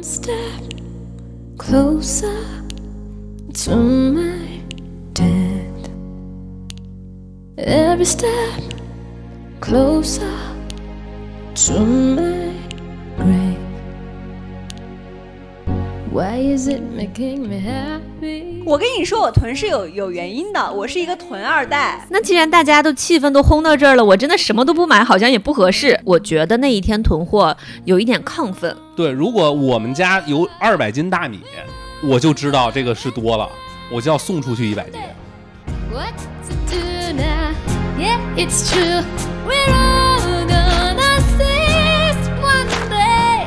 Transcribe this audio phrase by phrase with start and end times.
[0.00, 0.62] Step
[1.58, 2.62] closer
[3.52, 4.62] to my
[5.12, 5.90] death.
[7.58, 8.62] Every step
[9.60, 10.38] closer
[11.54, 12.47] to my
[18.66, 22.04] 我跟你说，我囤是有有原因的，我是一个囤二代。
[22.10, 25.98] 那既然大家都气氛都烘到这儿了，我真的什么都不买，好像也不合适。
[26.04, 28.76] 我觉得那一天囤货有一点亢奋。
[28.96, 31.40] 对，如果我们家有二百斤大米，
[32.02, 33.48] 我就知道这个是多了，
[33.90, 35.00] 我就要送出去一百斤。
[35.92, 36.14] What
[36.48, 36.78] to do
[37.16, 37.54] now?
[37.96, 39.04] Yeah, it's true.
[39.46, 41.62] We're all gonna see
[42.10, 43.46] it one day.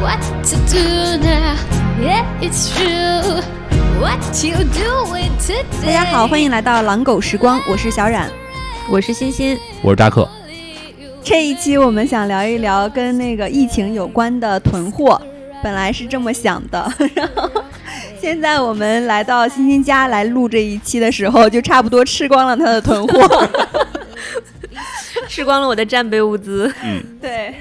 [0.00, 1.81] What to do now?
[2.02, 3.40] Yeah, it's true.
[4.00, 5.86] What you doing today?
[5.86, 8.28] 大家好，欢迎来到狼狗时光，我是小冉。
[8.90, 10.28] 我是欣欣，我是扎克，
[11.22, 15.22] 这一期我们想聊一聊跟那个疫情有关的囤货，
[15.62, 17.48] 本来是这么想的， 然后
[18.20, 23.48] 现在我们来到欣欣家来录这一期的时候，就差不多吃光了他的囤货。
[25.28, 26.74] 吃光了我的战备物资。
[26.82, 27.54] 嗯，对，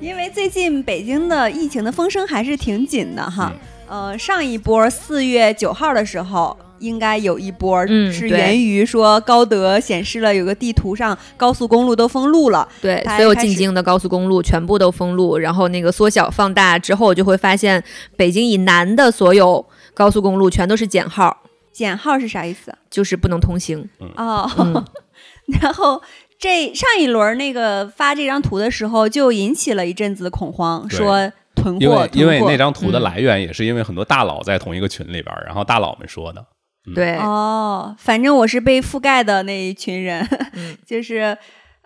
[0.00, 3.52] 因为最近北京的疫情的风声还是挺紧的哈。
[3.92, 12.66] 呃，上一波四月九号的时候，应该有一波是源于说高德显示了有个地图上高速公路都封路了。
[12.80, 17.84] 对，所有进京的高速公路全部都封路，然后那个缩小放大之后，就会发现
[18.16, 19.62] 北京以南的所有
[19.92, 22.74] 高速公路全都是减号，减号是啥意思？
[22.88, 23.86] 就是不能通行。
[24.16, 24.82] 哦，嗯
[25.60, 26.00] 然后
[26.38, 36.44] 这上一轮那个发这张图的时候，就引起了一阵子恐慌，说囤因货，为因为那张图的嗯来源也是因为很多大佬在同一个群里边儿，然后大佬们说的。
[36.94, 41.36] 对，哦，反正我是被覆盖的那一群人，嗯 就是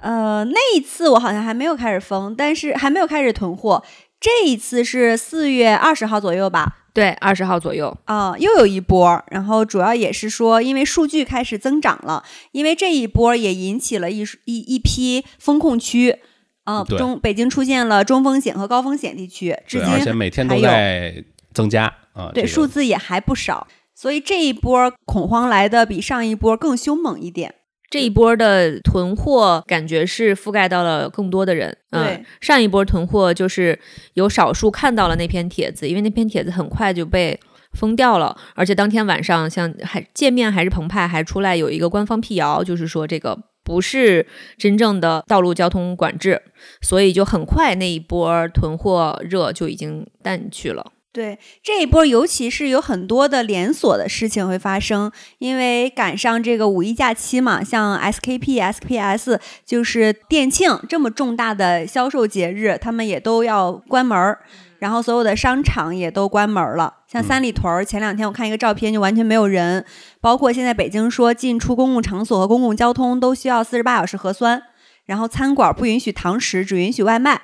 [0.00, 3.84] 呃那一次我好像还没有开始封，但是还没有开始囤货。
[4.18, 7.94] 这一次是四月二十号左右吧，对，二十号左右。
[8.06, 16.18] 啊、又有一波，然后主要也是说，因为数据开始增长了，因为这一波也引起了一一一批风控区，
[16.66, 22.32] 啊、对中北京出现了中风险和高风险地区，至，今而且每天都还有在增加啊。
[22.34, 27.54] 对这个数字也还不少，所以这一波恐慌来的比上一波更凶猛一点。
[27.88, 31.70] 这一波的囤货感觉是覆盖到了更多的人。
[31.88, 33.78] 对嗯，上一波囤货就是
[34.14, 37.38] 有少数看到了那篇帖子，因为那篇帖子很快就被
[37.74, 43.38] 封掉了，而且当天晚上像还界面还是澎湃，还出来有一个官方辟谣，就是说这个。
[43.66, 44.24] 不是
[44.56, 46.40] 真正的道路交通管制，
[46.80, 50.92] 所以就很快那一波囤货热就已经淡去了。
[51.12, 64.40] 对这一波，尤其是有很多的连锁的事情会发生，因为赶上这个五一假期嘛，像 SKP、SPS 就是店庆这么重大的销售节日，他们也都要关门儿，
[64.78, 66.92] 然后所有的商场也都关门儿了。
[67.06, 69.84] 像三里屯儿，前两天我看一个照片，就完全没有人，
[70.20, 74.62] 包括现在北京说进出公共场所和公共交通都需要四十八小时核酸，
[75.04, 77.42] 然后餐馆不允许堂食，只允许外卖。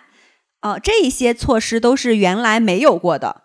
[0.60, 3.42] 呃、这一些措施都是原来没有过的。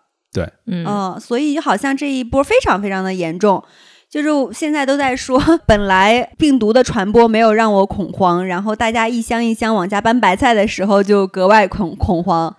[0.66, 3.64] 嗯，嗯，所以好像这一波非常非常的严重，
[4.08, 12.54] 就是现在都在说，本来病毒的传播没有让我恐慌，然后大家一箱一箱往家搬白菜的时候就格外恐恐慌。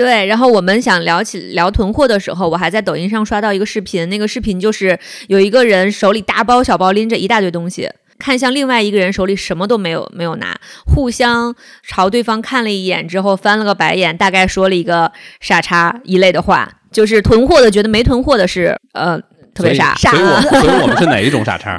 [0.00, 7.86] 对，然后我们想聊起聊囤货的时候，我还在抖音上刷到一个视频，那个视频就是有一个人手里大包小包拎着一大堆东西，
[8.18, 11.54] 看向另外一个人手里什么都没有没有拿，互相
[11.86, 19.20] 朝对方看了一眼之后翻了个白眼，大概说了一个傻叉一类的话，就是囤货的觉得没囤货的是呃
[19.54, 21.78] 特别傻，傻所以我 所以我们是哪一种傻叉？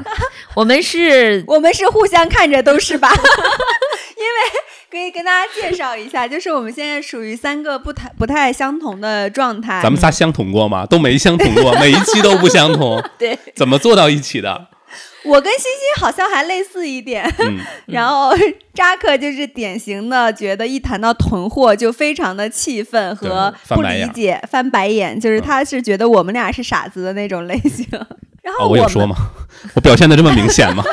[0.53, 3.09] 我们是我们是互相看着都是吧？
[4.21, 4.61] 因为
[4.91, 9.81] 可以跟大家介绍一下，就是我们现在属于三个不太不太相同的状态。
[9.81, 10.85] 咱们仨相同过吗？
[10.85, 14.67] 都没相同过，每一期都不相同， 对怎么做到一起的？
[15.23, 18.31] 我跟欣欣好像还类似一点，嗯， 然后
[18.73, 27.87] 扎克就是典型的觉得一谈到囤货就非常的气愤和不理解，翻白眼，就是嗯他是觉得我们俩是傻子的那种类型。
[28.41, 29.15] 然后哦，我有说吗？
[29.75, 30.83] 我表现的这么明显吗？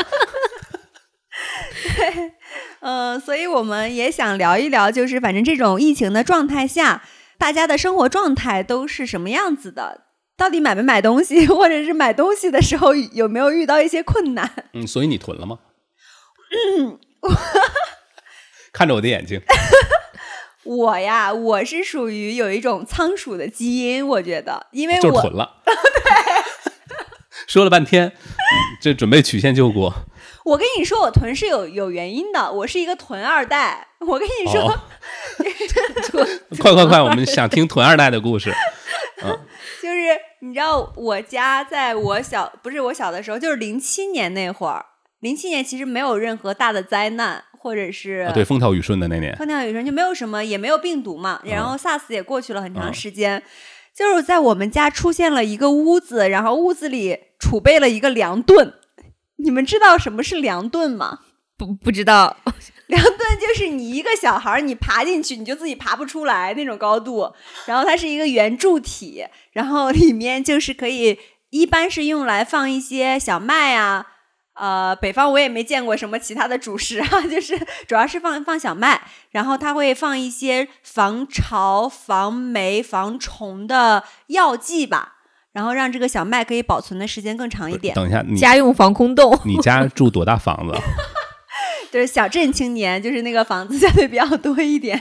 [2.80, 7.02] 呃，所以我们也想聊一聊，就是反正这种疫情的状态下，
[7.36, 10.02] 大家的生活状态都是什么样子的？
[10.36, 14.48] 到底买没买东西， 或者是买东西的时候有没有遇到一些困难？
[14.72, 15.58] 嗯，所以你囤了吗？
[16.78, 16.98] 嗯，
[18.72, 19.40] 看着我的眼睛，
[20.64, 25.56] 我呀，我是属于有一种仓鼠的基因，我觉得，因为我就是囤了。
[25.64, 25.74] 对
[27.46, 28.14] 说了半天，嗯
[28.80, 29.92] 这准备曲线救国。
[30.48, 33.86] 我跟你说，我囤是有有原因的，我是一个囤二代。
[34.00, 34.80] 我跟你说， 哦
[36.58, 38.52] 快快快，我们想听囤二代的故事。
[39.24, 39.38] 嗯
[39.82, 39.96] 就是
[40.40, 44.84] 你知道我家在我小不是我小的时候，就是零七年那会儿，
[45.20, 51.40] 零七年其实没有任何大的灾难，或者是啊对，风调雨顺的那年，风调雨顺，就没有什么，也没有病毒嘛。
[51.44, 53.42] 嗯然后 SARS 也过去了很长嗯时间，
[53.94, 58.74] 就是在我们家出现了一个屋子，然后屋子里储备了一个粮盾。
[59.38, 61.20] 你们知道什么是粮盾吗？
[61.56, 62.36] 不不知道，
[62.86, 67.34] 粮盾就是你一个小孩儿，你爬进去你就自己爬不出来那种高度，
[67.66, 71.18] 然后它是一个圆柱体，然后里面就是可以，
[71.50, 74.06] 一般是用来放一些小麦啊，
[74.54, 77.58] 呃，北方我也没见过什么其他的主食啊， 就是
[77.88, 79.02] 主要是放放小麦，
[79.32, 85.16] 然后它会放一些防潮、防霉、防虫的药剂吧，
[85.58, 87.92] 然后让这个小麦可以保存的时间更长一点。
[87.96, 89.36] 等一下，你家用防空洞。
[89.44, 90.80] 你家住多大房子？
[91.90, 94.96] 就是小镇青年，就是那个房子相对比较多一点，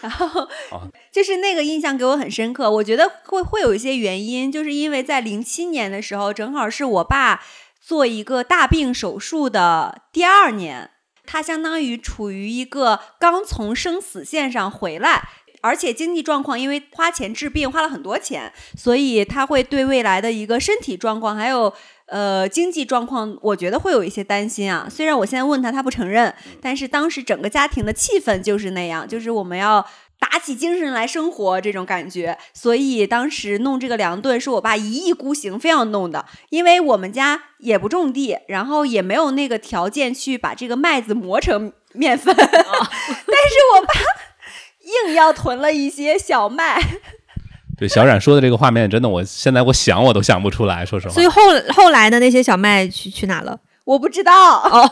[0.00, 0.26] 然后
[0.70, 2.70] 哦 就是那个印象给我很深刻。
[2.70, 7.42] 我觉得会会有一些原因，就是因为在零七年的时候，正好是我爸
[7.78, 10.88] 做一个大病手术的第二年，
[11.26, 15.28] 他相当于处于一个刚从生死线上回来。
[15.60, 21.72] 而且经济状况，因为花钱治病花了很多钱，所以他会对未来的一个身体状况还有
[22.06, 24.86] 呃经济状况，我觉得会有一些担心啊。
[24.90, 29.84] 虽然我现在问他，他不承认，但是当时整个家庭的气氛就是那样，就是我们要
[30.18, 32.36] 打起精神来生活这种感觉。
[32.54, 42.52] 所以当时弄这个粮盾是我爸一意孤行，非要弄的，因为我们家也不种地，然后也没有那个条件去把这个麦子磨成面粉， 但是
[43.74, 43.92] 我爸
[45.06, 46.80] 硬要囤了一些小麦。
[47.78, 51.26] 对，小冉说的这个画面，真的，我现在我想我都想不出来，说实话所以。
[51.28, 51.42] 后
[51.72, 53.60] 后来的那些小麦去去哪了？
[53.84, 54.90] 我不知道，哦，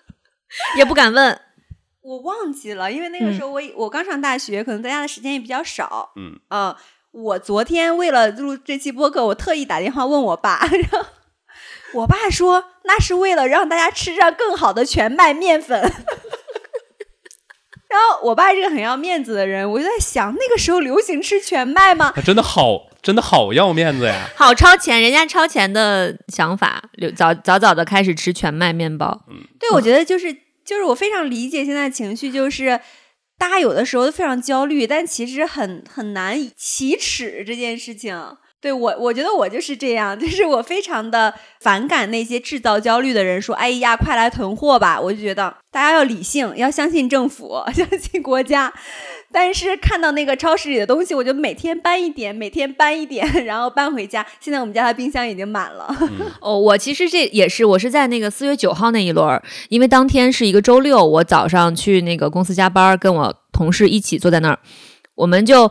[0.76, 1.40] 也不敢问。
[2.02, 6.10] 我忘记了，因为那个时候我、我刚上大学，可能在家的时间也比较少。
[6.16, 6.74] 嗯嗯，
[7.12, 11.06] 我昨天为了录这期播客，我特意打电话问我爸， 然后
[11.94, 15.90] 我爸说那是为了让大家吃上更好的全麦面粉。
[17.90, 22.12] 然后我爸是个很要面子的人，我就在想，那个时候流行吃全麦吗？
[22.14, 24.30] 他真的好，真的好要面子呀！
[24.36, 26.82] 好超前，人家超前的想法，
[27.16, 29.26] 早早早的开始吃全麦面包。
[29.58, 30.32] 对，我觉得就是
[30.64, 32.80] 就是我非常理解现在情绪，就是
[33.36, 38.16] 大家有的时候都非常焦虑，但其实很很难以启齿这件事情。
[38.60, 48.72] 对我，我觉得我就是这样，就是我非常的反感那些制造焦虑的人说：“哎呀，快来囤货吧！”我就觉得大家要理性，要相信政府， 相信国家。
[49.32, 54.26] 但是看到那个超市里的东西，我就每天搬一点，每天搬一点， 然后搬回家。
[54.40, 55.88] 现在我们家的冰箱已经满了。
[56.40, 59.40] 哦，我其实这也是，我是在那个四月九号那一轮，
[59.70, 64.58] 因为当天是一个周六，我早上去那个公司加班，跟我同事一起坐在那儿，
[65.14, 65.70] 我们就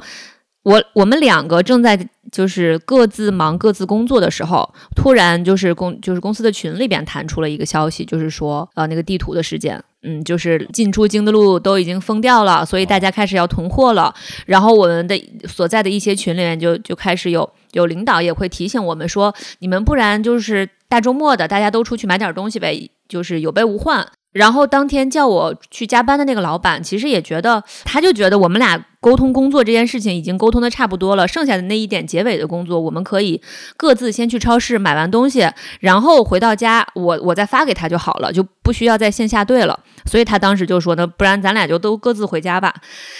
[0.63, 9.81] 我我们两个正在就是各自忙各自工作的时候，突然就是公就是公司的群里边弹出了一个消息，就是说呃那个地图的事件。
[10.01, 14.15] 嗯，就是进出京的路都已经封掉了，所以大家开始要囤货了。
[14.45, 24.07] 然后我们的所在的一些群里面就就开始有有领导也会提醒我们说，你们不然就是大周末的，大家都出去买点东西呗，就是有备无患。
[24.31, 33.41] 然后当天叫我去加班的那个老板，其实也觉得，他就觉得我们俩沟通工作这件事情已经沟通的差不多了，剩下的那一点结尾的工作，我们可以
[33.77, 35.49] 各自先去超市买完东西，
[35.79, 39.79] 然后回到家，我我再发给他就好了，就不需要在线下对了。
[40.05, 42.73] 所以他当时就说呢，不然咱俩就都各自回家吧。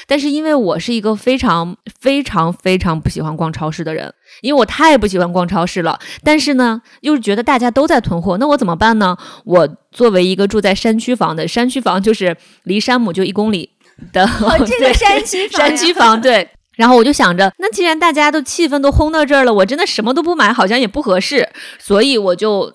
[0.05, 5.97] 但是因为我是一个非常非常非常不喜欢逛超市的人，因为我太不喜欢逛超市了。
[6.25, 9.15] 但是呢，又是觉得大家都在囤货，那我怎么办呢？
[9.45, 13.69] 我作为一个住在山区房的，山区房就是离山姆就一公里
[14.11, 16.49] 的，哦这 对个山区房山区房对。
[16.79, 22.73] 然后我就想着，那既然大家都气氛都烘到这儿了，我真的什么都不买，好像也不合适，所以我就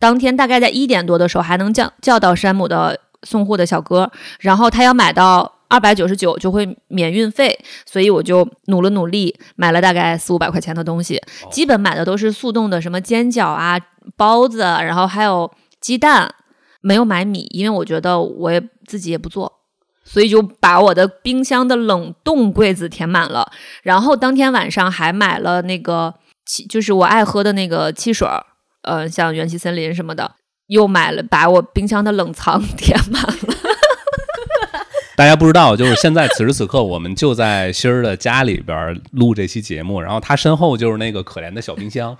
[0.00, 7.56] 当天大概在一点多的时候还能叫叫到山姆的送货的小哥，然后他要买到二百九十九就会免运费，
[7.86, 13.78] 所以我就努了努力，买了大概四五百块钱的东西，基本买的都是速冻的，什么煎饺啊、
[14.16, 15.48] 包子，然后还有
[15.80, 16.28] 鸡蛋，
[16.80, 19.60] 没有买米，因为我觉得我也自己也不做。
[20.04, 23.50] 所以就把我的冰箱的冷冻柜子填满了，
[23.82, 26.14] 然后当天晚上还买了那个
[26.46, 28.44] 汽，就是我爱喝的那个汽水儿，
[28.82, 30.32] 呃，像元气森林什么的，
[30.66, 33.54] 又买了，把我冰箱的冷藏填满了。
[35.16, 42.16] 大家不知道，就是现在此时此刻，我们就在欣儿的家里边录这期节目，然后他身后就是那个可怜的小冰箱。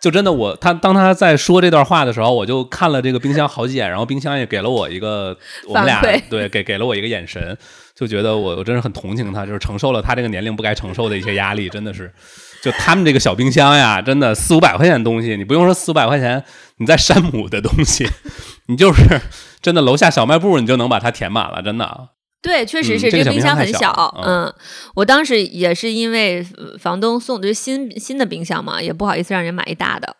[0.00, 5.36] 就真的我他当他在说这段话的时候，我就看了这个冰箱好几眼，然后冰箱也给了我一个
[5.66, 6.00] 我们俩
[6.30, 7.56] 对给给了我一个眼神，
[7.96, 12.12] 就觉得我我真是很同情他，就是承受了他这个年龄不该承受的一些压力，真的是
[12.62, 16.44] 就他们这个小冰箱呀，真的四五百块钱的东西，你不用说四五百块钱，
[16.76, 18.08] 你在山姆的东西，
[18.66, 19.20] 你就是
[19.60, 22.10] 真的楼下小卖部，你就能把它填满了，真的。
[22.40, 23.92] 对，确实是、嗯这个冰箱很小。
[23.92, 24.54] 了嗯，
[24.94, 30.16] 我当时也是因为呃房东送的是新新的冰箱嘛，也不好意思让人买一大的。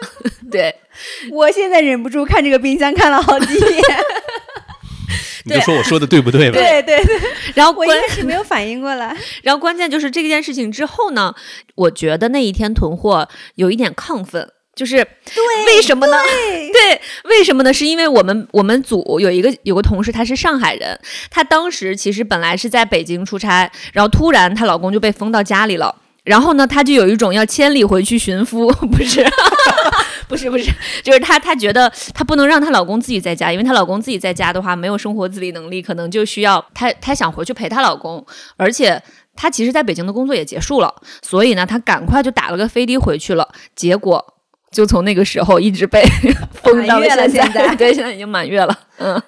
[0.50, 0.74] 对，
[1.30, 3.82] 我现在忍不住看这个冰箱看了好几眼。
[5.46, 6.58] 你就说我说的对不对吧？
[6.58, 7.18] 对对对，
[7.54, 9.16] 然后关我一开始没有反应过来。
[9.42, 11.34] 然后关键就是这件事情之后呢，
[11.76, 14.50] 我觉得那一天囤货有一点亢奋，
[14.80, 14.96] 就是
[15.26, 16.16] 对，为什么呢？
[16.22, 17.70] 对， 对，为什么呢？
[17.70, 20.98] 是因为我们我们组有一个有个同事，她是上海人，
[21.30, 25.94] 她当时其实本来是在北京出差，然后突然她老公就被封到家里了。
[26.24, 29.22] 然后呢，她就有一种要千里回去寻夫， 不是，
[30.26, 30.70] 不是，不是，
[31.02, 38.24] 就是她，她觉得她不能让她老公自己在家，因为她老公自己在家的话没有生活自理能力，可能就需要她，她想回去陪她老公，
[38.56, 39.02] 而且
[39.36, 44.34] 她其实在北京的工作也结束了，所以呢，她赶快就打了个飞的回去了，结果
[44.70, 46.02] 就从那个时候一直被
[46.62, 49.20] 封到了现现在 对，现在已经满月了，嗯。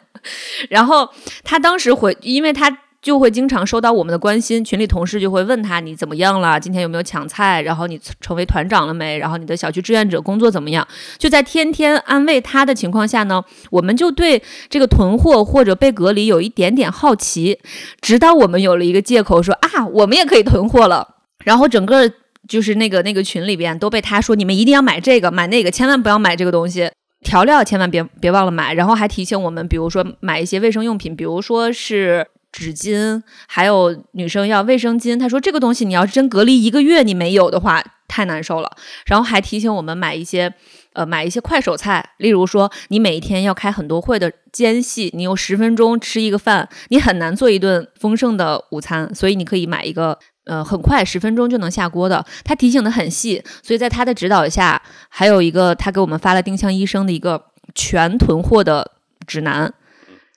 [0.68, 1.08] 然后
[1.42, 10.86] 他当时回，因为他就会经常收到我们的关心，群里同事就会问他你怎么样了，今天有没有抢菜，然后你成为团长了没，然后你的小区志愿者工作怎么样？
[11.18, 17.58] 就在天天安慰他的情况下呢，我们就对这个囤货或者被隔离有一点点好奇，
[18.00, 22.12] 直到我们有了一个借口说啊，我们也可以囤货了，然后整个。
[22.48, 26.90] 就是那个那个群里边都被他说，你们一定要买这个买那个，千万不要买这个东西。
[27.24, 35.16] 调料千万别别忘了买，然后还提醒我们，比如说买一些卫生用品，比如说是纸巾，还有女生要卫生巾。
[35.16, 38.72] 他说这个东西你要是真隔离一个月你没有的话，太难受了。
[39.06, 40.52] 然后还提醒我们买一些
[40.94, 50.18] 呃买一些快手菜，例如说你每一天要开很多会的间隙，你有十分钟吃一个饭，你很难做一顿丰盛的午餐，所以你可以买一个。
[50.44, 58.92] 呃，很快十分钟就能下锅的，他提醒的很细，所以在他的指导下，还有一个他给我们发了丁香医生的一个全囤货的
[59.26, 59.72] 指南，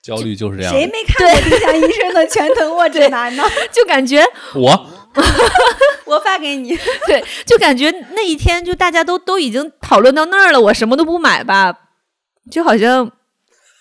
[0.00, 0.72] 焦虑就是这样。
[0.72, 3.42] 谁没看过丁香医生的全囤货指南呢？
[3.72, 4.86] 就感觉我
[6.06, 6.76] 我发给你。
[7.08, 11.74] 对，就感觉那一天就大家都都已经讨论到那儿了，我什么都不买吧，
[12.48, 13.10] 就好像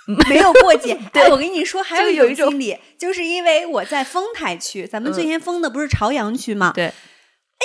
[0.29, 0.97] 没有过节。
[1.13, 6.71] 哎，我跟你说，还有有一种种经历，就是因为我在丰台区，咱们最嗯先封的不是朝阳区吗？
[6.75, 6.93] 对，哎，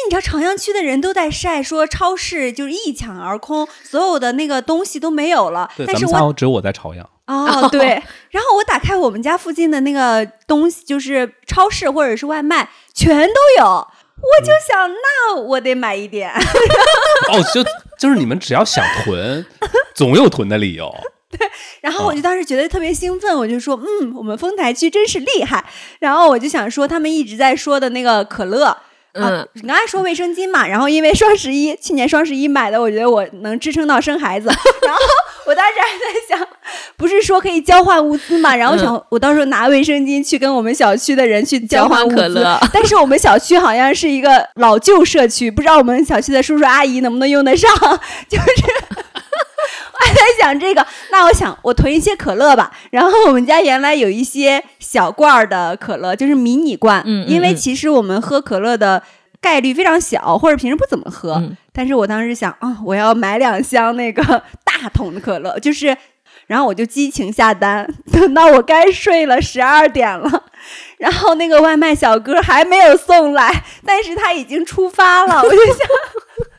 [0.07, 5.71] 你知道朝阳区的人都在晒，说超市就是一抢而空，所有的那个东西都没有了。
[5.77, 7.09] 对，但是我咱们仨只有我在朝阳。
[7.27, 13.65] 哦，对， 然后我打开我们家附近的那个东西，就是超市或者是外卖，全都有。
[14.23, 16.31] 我就想，那我得买一点。
[16.31, 17.65] 哦，就
[17.99, 19.47] 就是你们只要想囤，
[19.95, 20.95] 总有囤的理由。
[21.81, 25.65] 然后我就当时觉得特别兴奋，我就说，嗯，我们丰台区真是厉害。
[25.99, 28.77] 然后我就想说，他们一直在说的那个可乐。
[29.13, 34.47] 嗯啊，你刚才说卫生巾嘛，然后因为双十一，去年双十一买的，我觉得我能支撑到生孩子。
[34.47, 35.01] 然后
[35.47, 36.49] 我当时还在想，
[36.97, 38.55] 不是说可以交换物资嘛？
[38.55, 42.47] 然后我想，我到时候拿卫生巾去跟我们小区的人去交换物资。
[42.73, 47.69] 但是我们小区好像是一个老旧社区，不知道我们小区的叔叔阿姨能不能用得上。
[48.31, 48.45] 就是
[48.90, 48.90] 我
[50.01, 52.71] 还在想这个，那我想我囤一些可乐吧。
[52.91, 59.03] 然后我们家原来有一些小罐儿的可乐，就是迷你罐，嗯嗯因为嗯其实我们喝可乐的
[59.41, 61.35] 概率非常小，或者平时不怎么喝。
[61.35, 64.23] 嗯但是我当时想啊、我要买两箱那个
[64.65, 65.97] 大桶的可乐，就是。
[66.47, 70.45] 然后我就激情下单， 等到我该睡了，十二点了，
[70.99, 75.41] 然后那个外卖小哥还没有送来，但是他已经出发了。
[75.41, 75.77] 我就想，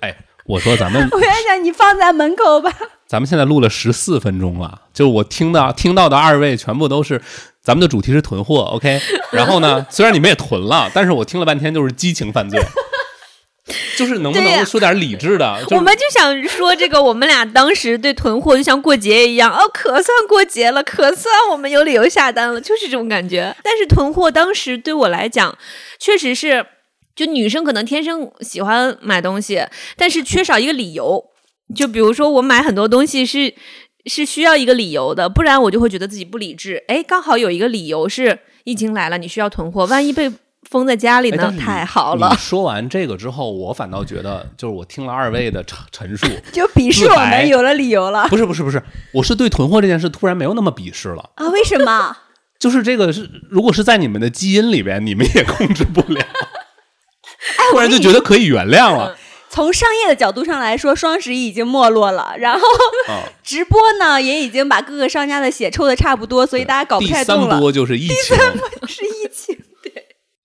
[0.02, 2.72] 哎，我说咱们 我在想你放在门口吧。
[3.12, 7.22] 咱们现在录了十四分钟了，就是我听到听到的二位全部都是
[7.62, 9.02] 咱们的主题是囤货，OK。
[9.34, 12.58] 然后呢，虽然你们也囤了，但是我听了半天就是激情犯罪，
[14.00, 15.62] 就是能不能说点理智的？
[15.64, 23.54] 就是我们就想说这个，我们俩当时对囤货就像过节一样，哦，可算过节了，可算我们有理由下单了，就是这种感觉。
[23.62, 25.58] 但是囤货当时对我来讲，
[26.00, 26.66] 确实是，
[27.14, 29.66] 就女生可能天生喜欢买东西，
[29.98, 31.26] 但是缺少一个理由。
[31.76, 33.54] 就比如说我买很多东西是
[34.06, 36.84] 是需要一个理由的，不然我就会觉得自己不理智。
[36.88, 40.32] 哎，刚好有一个理由是疫情来了，你需要囤货，万一被
[40.70, 42.36] 封在家里呢太好了。
[42.38, 48.82] 说完这个之后，我反倒觉得，就是我听了二位的陈陈述， 就鄙视我们有了理由了不是不是不是，
[49.14, 51.32] 我是对囤货这件事突然没有那么鄙视了。
[51.36, 51.50] 啊？
[51.50, 52.16] 为什么？
[52.60, 59.18] 就是这个是，如果是在你们的基因里边，你们也控制不了，哎，突然就觉得可以原谅了。
[59.52, 62.60] 从商业的角度上来说，双十一已经没落了， 然后
[63.10, 67.44] 啊，直播呢也已经把各个商家的血抽的差不多，所以大家搞不太动了。
[67.44, 69.58] 第三波就是疫情， 第三波是疫情，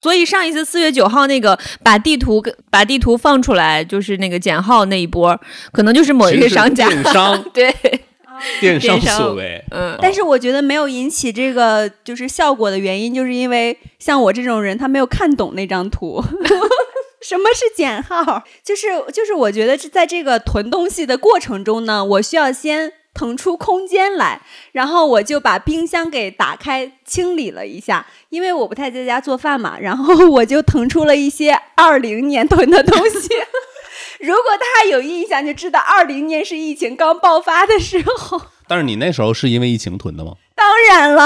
[0.03, 5.41] 所以上一次四月九号那个把地图跟把地图放出来，就是那个减号那一波，
[5.73, 6.89] 可能就是某一个商家。
[6.89, 7.45] 电商。
[7.55, 7.73] 对，
[8.61, 9.65] 电商电商所为。
[9.71, 16.23] 嗯，但是我觉得没有引起这个就是效果的原因，就是因为像我这种人，他没有看懂那张图。
[17.27, 18.45] 什么是减号？
[18.63, 24.41] 就是就是，我觉得是在这个囤东西的过程中呢，我需要先腾出空间来，
[24.71, 33.29] 然后我就把冰箱给打开清理了一下，因为我不太在家做饭嘛，然后我就腾出了一些二零年囤的东西。
[34.21, 38.41] 如果大家有印象，就知道二零年是疫情刚爆发的时候。
[38.69, 40.35] 但是你那时候是因为疫情囤的吗？
[40.55, 41.25] 当然了，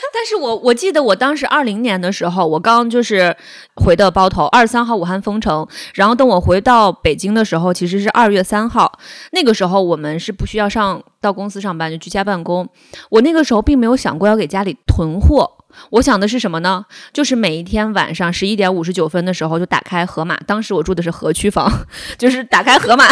[0.14, 3.36] 但是我我记得我当时二零年的时候，我刚就是
[3.76, 8.98] 回的包头，二十三号武汉封城，然后等我回到北京的时候，其实是二月三号，
[9.32, 12.68] 那个时候我们是不需要上到公司上班，就居家办公。
[13.10, 15.52] 我那个时候并没有想过要给家里囤货。
[15.90, 16.86] 我想的是什么呢？
[17.12, 20.36] 就是每一天晚上十一点五十九分的时候，就打开盒马。
[20.46, 21.70] 当时我住的是河区房，
[22.18, 23.04] 就是打开盒马，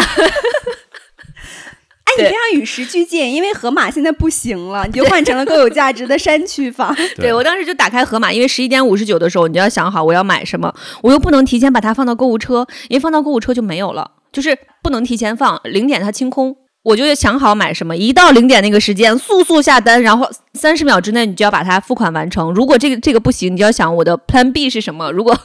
[2.17, 6.95] 你对非常与时俱进，因为河马现在不行了，你就换成了更有价值的山区房。
[7.17, 16.55] 对我当时就打开河马，因为十一点五十九的时候，你就要想好我要买什么，我又不能提前把它放到购物车，因为放到购物车就没有了，就是不能提前放，零点它清空。
[16.83, 22.53] 我就想好买什么，一到零点那个时间，速速下单，然后三十秒之内你就要把它付款完成。
[22.53, 25.11] 如果这个这个不行，你就要想我的 Plan B 是什么。
[25.11, 25.37] 如果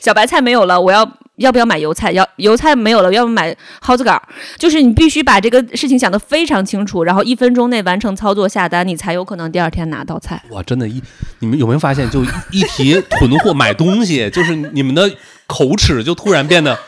[0.00, 2.10] 小白菜没有了，我要要不要买油菜？
[2.12, 4.22] 要油菜没有了，要不买蒿子杆儿？
[4.56, 10.42] 就是你必须把这个事情想得非常清楚，然后一分钟内完成操作下单，你才有可能第二天拿到菜。
[10.50, 11.02] 哇，真的，一
[11.38, 15.10] 你们有没有发现，就一一提囤货买东西，就是你们的
[15.46, 16.78] 口齿就突然变得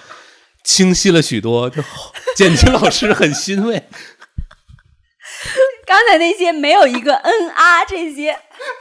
[0.65, 1.83] 清晰了许多，就
[2.35, 3.85] 简青老师很欣慰。
[5.87, 8.37] 刚才那些没有一个嗯啊这些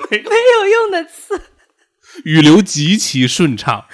[0.09, 1.39] 没有用的词，
[2.25, 3.85] 语流极其顺畅。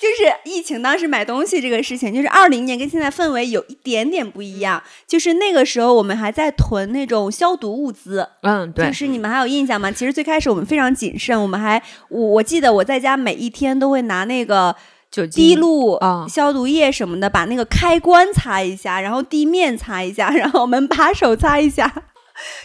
[0.00, 4.82] 就是疫情当时买东西这个事情，就是二零年跟现在氛围有一点点不一样。
[5.06, 9.92] 就是那个时候我们还在囤那种消毒物资，嗯，对就，是你们还有印象吗？
[9.92, 14.74] 其实最开始我们非常谨慎，我们还我我记得我在家每一天都会拿那个
[15.10, 21.92] 酒精滴露、啊消毒液什么的，把那个开关擦一下，然后地面擦一下，然后门把手擦一下。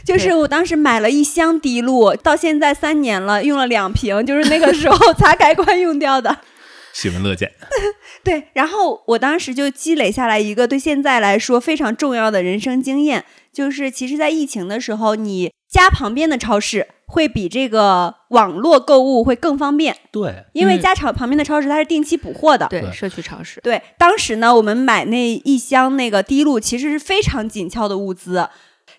[0.05, 6.37] 就是我当时买了一箱滴露，到现在三年了，用了两瓶，就是那个时候 擦开关用掉的。
[6.93, 7.51] 喜闻乐见，
[8.23, 22.65] 对，然后我当时就积累下来一个对现在来说非常重要的人生经验，就是其实，在疫情的时候，你家旁边的超市会比这个网络购物会更方便，对，因为嗯家场旁边的超市它是定期补货的。
[22.69, 28.47] 对对社区超市，对，当时呢，我们买那一箱那个滴露，其实是非常紧俏的物资，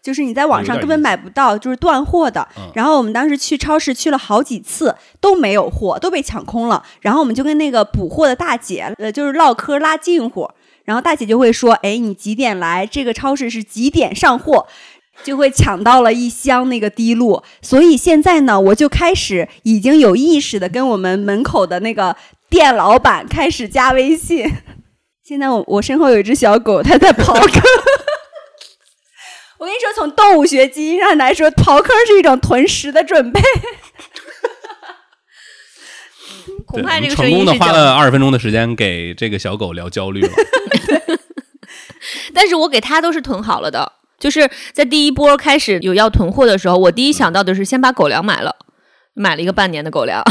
[0.07, 2.47] 就是你在网上根本买不到，就是断货的。
[2.57, 6.81] 嗯然后我们当时去超市去了好几次，都没有货，都被抢空了。
[7.01, 10.49] 然后我们就跟那个补货的大姐，呃，就是唠嗑拉近乎。
[10.85, 12.87] 然后大姐就会说：“哎，你几点来？
[12.87, 14.69] 这个超市是几点上货？”
[15.25, 22.15] 就会抢到了一箱那个滴露，所以现在呢，我就开始已经有意识的跟我们门口的那个
[22.49, 24.49] 店老板开始加微信。
[25.27, 27.63] 现在我我身后有一只小狗，它在刨坑。
[29.59, 33.41] 我跟你说，从动物学基因上来说，刨坑是一种囤食的准备。
[36.67, 37.55] 恐怕这个成功的。
[37.55, 40.29] 花了二十分钟的时间给这个小狗聊焦虑了。
[42.35, 48.55] 但是我给它都是囤好了的，就是在第一波开始有要囤货的时候，我第一想到的是先把狗粮买了，
[49.15, 50.23] 买了一个半年的狗粮。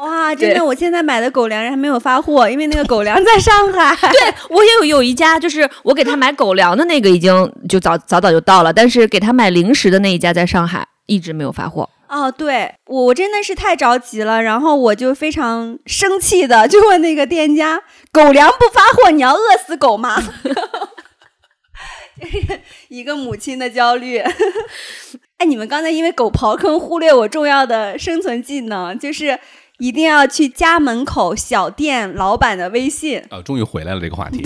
[0.00, 3.94] 哇，真的，我现在买的狗粮还没有发货，因为那个狗粮在上海。
[4.10, 11.88] 对我也有有一家，就是我给他买狗粮的那个已经就早早早就到了，但是给他买零食的那一家在上海一直没有发货。
[12.08, 20.20] 哦，对我我真的是太着急了，然后我就非常生气的就问那个店家：“狗粮不发货，你要饿死狗吗？”
[22.20, 24.18] 就是一个母亲的焦虑。
[25.38, 29.38] 哎，你们刚才因为狗刨坑忽略我重要的生存技能，就是
[29.80, 33.20] 一定要去家门口小店老板的微信。
[33.30, 34.40] 啊，终于回来了这个话题。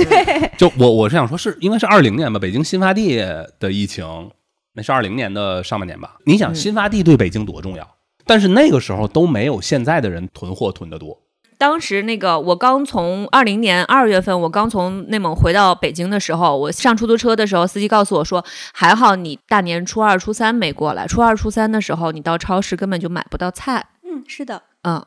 [0.56, 3.16] 就我我是想说，是应该是二零年吧，北京新发地
[3.60, 4.30] 的疫情，
[4.74, 6.16] 那是二零年的上半年吧。
[6.24, 7.96] 你想，嗯新发地对北京多重要？
[8.24, 11.20] 但是那个时候都没有现在的人囤货囤得多。
[11.56, 23.86] 当时那个我刚从二零年二月份，我刚从内蒙回到北京的时候，我上出租车的时候，司机告诉我说，还好你大年初二、初三没过来，初二、初三的时候，你到超市根本就买不到菜。
[24.02, 25.04] 嗯，是的，嗯，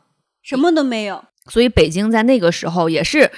[0.47, 1.25] 什么都没有。
[1.49, 3.29] 所以北京在那个时候也是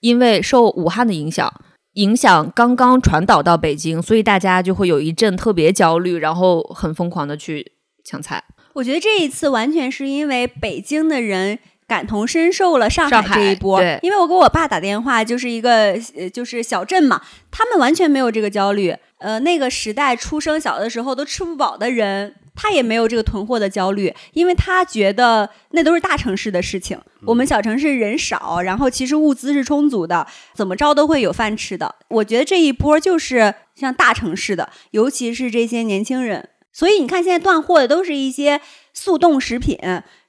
[0.00, 1.52] 因为受武汉的影响，
[1.94, 7.72] 影响刚刚传导到北京，所以大家就会有一阵特别焦虑，然后很疯狂的去
[8.02, 8.42] 抢菜。
[8.72, 18.96] 我觉得这一次完全是因为北京的人感同身受了上上海这一波，对因为我给我爸打电话，就是一个呃，就是小镇嘛，他们完全没有这个焦虑。
[19.18, 26.98] 呃，那个时代出生小的时候都吃不饱的人，他也没有这个囤货的焦虑，因为他觉得那都是大城市的事情。
[27.26, 31.94] 我们小城市人少，然后其实物资是充足的，怎么着都会有饭吃的。
[32.08, 36.48] 我觉得这一波就是像大城市的，尤其是这些年轻人。
[36.72, 38.60] 所以你看，现在断货的都是一些
[38.92, 39.78] 速冻食品，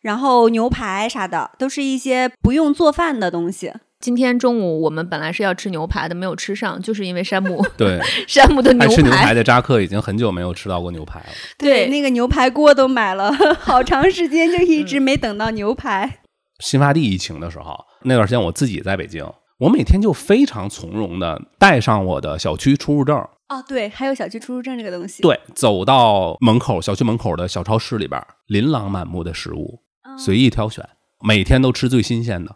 [0.02, 3.74] 然后牛排啥的，都是一些不用做饭的东西。
[4.06, 11.26] 今天中午我们本来是要吃牛排的，没有吃上，就是因为山姆对， 山姆的爱吃牛排排的扎克已经很久没有吃到过牛排了。
[11.58, 16.20] 对那个牛排锅都买了好长时间，就一直没等到牛排。
[16.60, 19.26] 新发地疫情的时候，那段时间我自己在北京，
[19.58, 23.18] 我每天就非常从容的带上我的小区出入证，
[23.50, 25.24] 哦，对，还有小区出入证这个东西。
[25.24, 30.88] 对，走到门口小区门口的小超市里边，琳琅满目的食物，嗯随意挑选，
[31.28, 32.56] 每天都吃最新鲜的。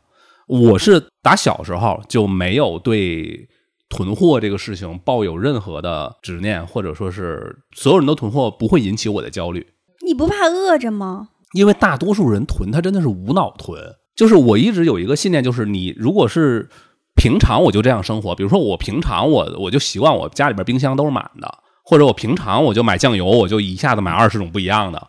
[0.49, 3.47] 我是打小时候就没有对
[3.87, 9.67] 囤货这个事情抱有任何的执念，或者说是所有人都囤货不会引起我的焦虑。
[10.03, 11.29] 你不怕饿着吗？
[11.53, 13.79] 因为大多数人囤，他真的是无脑囤。
[14.15, 16.67] 就是我一直有一个信念，就是你如果是
[17.15, 25.07] 平常我就这样生活，比如说我平常我我就习惯我家里边冰箱都是满的，或者我平常我就买酱油，我就一下子买二十种不一样的。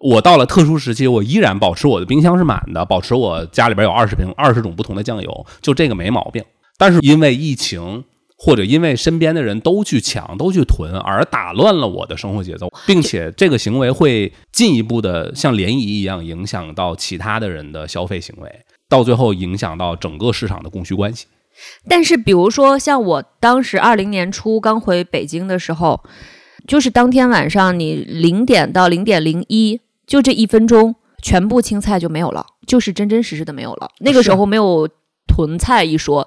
[0.00, 6.42] 我到了特殊时期，我依然保持我的冰箱是满的，保持我家里边有二十瓶二十种不同的酱油，就这个没毛病。
[6.78, 8.04] 但是因为疫情，
[8.38, 18.50] 或者因为身边的人都去抢、都去囤，而打乱了我的生活节奏，并且这个行为会进一步的像涟漪一样影响到其他的人的消费行为，
[18.88, 21.26] 到最后影响到整个市场的供需关系。
[21.86, 26.02] 但是，比如说像我当时二零年初刚回北京的时候，
[26.66, 29.78] 就是当天晚上你零点到零点零一，
[30.10, 33.88] 就这一分钟，全部青菜就没有了，就是真真实实的没有了。
[34.00, 34.88] 那个时候没有
[35.28, 36.26] 囤菜一说。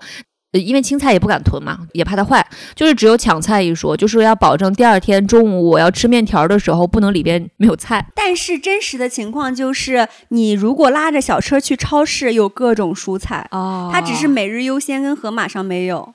[0.54, 8.06] 呃因为青菜也不敢囤嘛，也怕它坏，就是只有抢菜一说，就是要保证第二天中午我要吃面条的时候，不能里边没有菜。
[8.14, 16.14] 但是真实的情况就是，你如果拉着小车去超市，有各种蔬菜，哦它只是每日优先跟盒马上没有，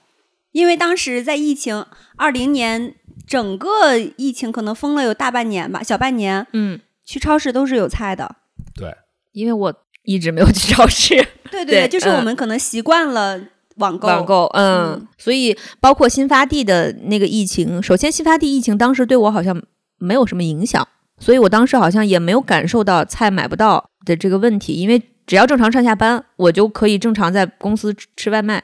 [0.52, 1.84] 因为当时在疫情
[2.16, 2.94] 二零年，
[3.26, 8.36] 整个疫情可能封了有大半年吧，小半年，嗯，去超市都是有菜的。
[8.74, 8.94] 对，
[9.32, 11.26] 因为我一直没有去超市。
[11.50, 13.40] 对对就是我嗯们可能习惯了
[13.76, 14.06] 网购。
[14.06, 19.58] 网购，嗯，嗯所以包括新发地的那个疫情，首先新发地疫情当时对我好像
[19.96, 20.86] 没有什么影响，
[21.18, 28.62] 所以我当时好像也没有感受到菜买不到的这个问题，因为只要正常上下班，我就可以正常在公司吃吃外卖。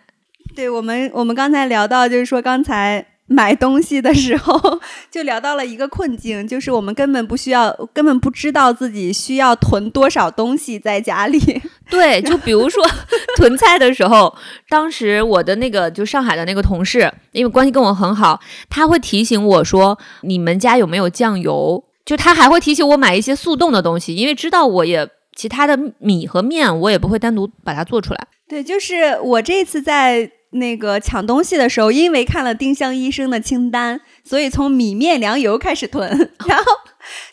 [0.55, 11.39] 对我们，我们刚才聊到，就是说刚才买东西的时候， 就聊到了一个困境，就是我们根本不需要，根本不知道自己需要囤多少东西在家里。
[11.89, 12.85] 对，就比如说
[13.37, 14.35] 囤菜的时候，
[14.69, 28.27] 当时我的那个就上海的那个同事，因为关系跟我很好，他会提醒我说：“你们家有没有酱油？”就他还会提醒我买一些速冻的东西，因为知道我也其他的米和面我也不会单独把它做出来。
[28.47, 36.09] 对，就是我这次在那个抢东西的时候，因为看了丁香医生的清单，所以从米面粮油开始囤。
[36.47, 36.65] 然后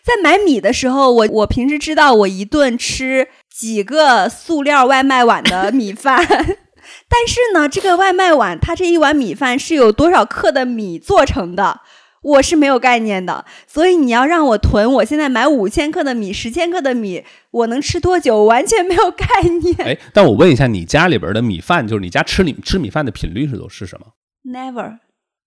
[0.02, 6.24] 在买米的时候，我我平时知道我一顿吃几个塑料外卖碗的米饭。
[7.08, 11.80] 但是呢，这个外卖碗它这一碗米饭是有多少克的米做成的，
[12.22, 13.44] 我是没有概念的。
[13.66, 18.44] 所以你要让我囤，我现在买五千克的米、十千克的米，我能吃多久？
[18.44, 19.26] 完全没有概
[19.62, 19.76] 念。
[19.80, 24.06] 哎，但我问一下，你家里边的米饭，就是你家吃米吃米饭的频率是都是什么
[24.44, 24.98] ？Never，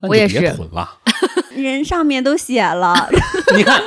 [0.02, 1.00] 我也是别囤了。
[1.56, 3.10] 人上面都写了。
[3.56, 3.82] 你看，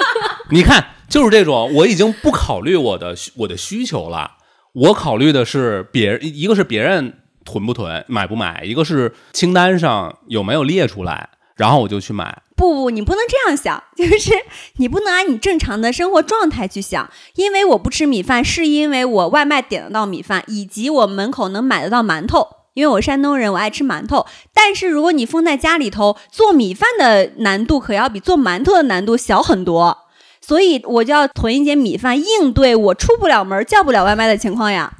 [0.50, 4.32] 你看，就是这种，我已经不考虑我的需我的需求了，
[4.72, 7.12] 我考虑的是别人，一个是别人
[7.44, 12.42] 囤不囤、买不买，一个是清单上有没有列出来，然后我就去买。
[12.58, 14.32] 不不，你不能这样想， 就是
[14.78, 17.08] 你不能按你正常的生活状态去想。
[17.36, 22.48] 因为我不吃米饭，是因为我外卖点得到米饭，以及我门口能买得到馒头。
[22.74, 24.26] 因为我山东人，我爱吃馒头。
[24.52, 29.96] 但是如果你封在家里头，做米饭的难度可要比做馒头的难度小很多，
[30.40, 34.92] 所以我就要囤一些米饭，应对我出不了门、叫不了外卖的情况呀。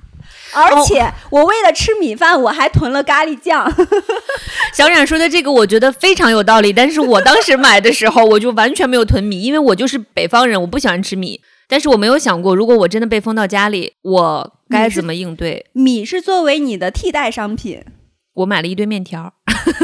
[0.54, 3.70] 而且我为了吃米饭，我还囤了咖喱酱。
[4.72, 6.72] 小冉说的这个，我觉得非常有道理。
[6.72, 11.40] 但是我当时买的时候，我就完全没有囤米，因为我就是北方人，我不喜欢吃米。
[11.70, 15.66] 但是我没有想过，如果我真的被封到家里，我该怎么应对？
[15.72, 17.84] 米是作为你的替代商品。
[18.34, 19.34] 我买了一堆面条，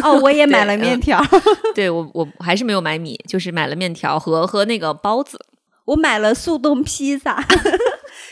[0.02, 1.20] 哦，我也买了 面条。
[1.74, 5.38] 对我我还是没有买米，就是买了面条和和那个包子。
[5.86, 7.44] 我买了速冻披萨，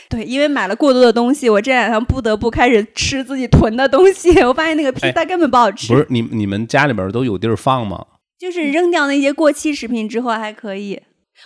[0.09, 4.39] 对，因为买了过多的东西，我这两天不得不开始吃自己囤的东西。
[4.43, 8.05] 我发现那个披萨根本不好吃，不是你你们家里边都有地儿放吗？
[8.39, 11.01] 就是扔掉那些过期食品之后还可以。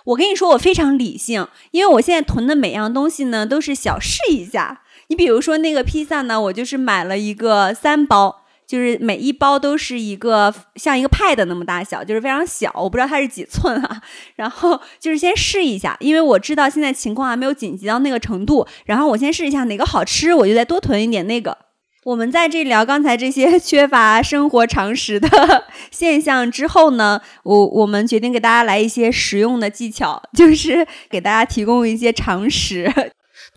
[0.06, 4.82] 我跟你说，我非常理性，因为我现在囤的每样东西呢都是小试一下。
[5.08, 14.02] 你比如说那个披萨呢，我就是买了一个三包，就是每一包都是一个像一个 pad 那么大小，就是非常小，我不知道它是几寸啊。
[14.36, 21.58] 然后就是先试一下，因为我知道现在情况还没有紧急到那个程度，然后我先试一下哪个好吃，我就再多囤一点那个。
[22.04, 25.28] 我们在这聊刚才这些 缺乏生活常识的
[25.92, 32.90] 现象之后呢，我我们决定给大家来一些实用的技巧，就是给大家提供一些常识。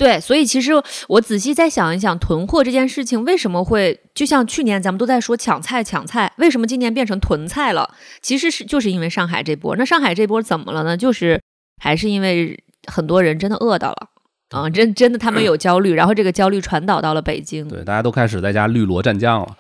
[0.01, 0.73] 对，所以其实
[1.09, 7.95] 我仔细再想一想，囤货这件事情为什么会就像去年咱们都在说抢菜抢菜，为什么今年变成囤菜了？
[8.23, 9.77] 其实是就是因为上海这波。
[9.77, 10.97] 那上海这波怎么了呢？
[10.97, 11.39] 就是
[11.83, 14.09] 还是因为很多人真的饿到了。
[14.53, 17.69] 啊，真真的，他们有焦虑，然后这个焦虑传导到了北京。
[17.69, 19.57] 对，大家都开始在家绿萝蘸酱了。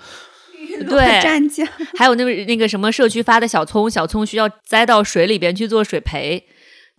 [0.89, 1.69] 对，蘸酱。
[1.99, 6.43] 还有那个那个什么社区发的小葱，小葱需要栽到水里边去做水培。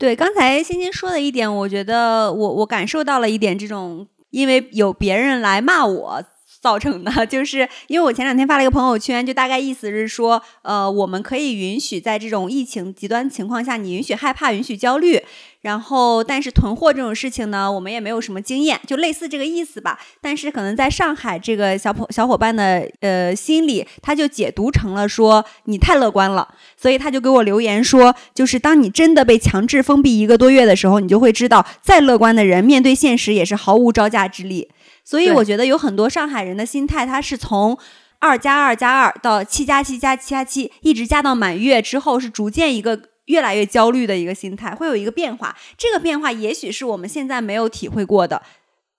[0.01, 6.23] 对，刚才欣欣说的一点，我觉得我我感受到了一点这种，因为有别人来骂我。
[6.59, 15.23] 造成的， 就是因为我前两天发了一个朋友圈，就大概意思是说，呃，我们可以允许在这种疫情极端情况下，你允许害怕，允许焦虑，
[15.61, 19.99] 然后但是囤货这种事情呢，我们也没有什么经验，就类似这个意思吧。
[20.19, 34.69] 但是可能在上海这个小朋小伙伴的呃心里，他就解读成了说你太乐观了，所以他就给我留言说，就是当你真的被强制封闭一个多月的时候，你就会知道，再乐观的人面对现实也是毫无招架之力。
[35.03, 37.77] 所以我觉得有很多上海人的心态，他是从
[38.19, 42.99] 二加二加二到七加七加七加七，一直加到满月之后，是逐渐一个
[43.31, 45.55] 越来越焦虑的一个心态，会有一个变化。
[45.77, 48.41] 这个变化也许是我们现在没有体会过的。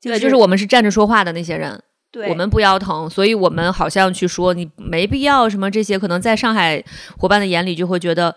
[0.01, 6.83] 对，就是我们是站着说话的那些人，对，我们不腰疼，所以我们好像去说你没必要什么这些，可能在上海
[7.19, 8.35] 伙伴的眼里就会觉得。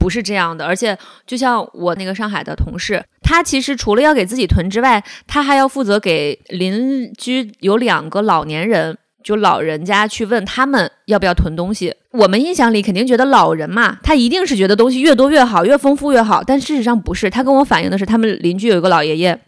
[0.00, 11.94] 不是这样的，而且就像我那个上海的同事，他其实除了要给自己囤之外，他还要负责给邻居有两个老年人，就老人家去问他们要不要囤东西。
[12.12, 16.42] 我们印象里肯定觉得老人嘛，他一定是觉得东西越多越好，越丰富越好。
[16.42, 19.38] 但事实上不是，他跟我反映的是，他们邻居有一个老爷爷，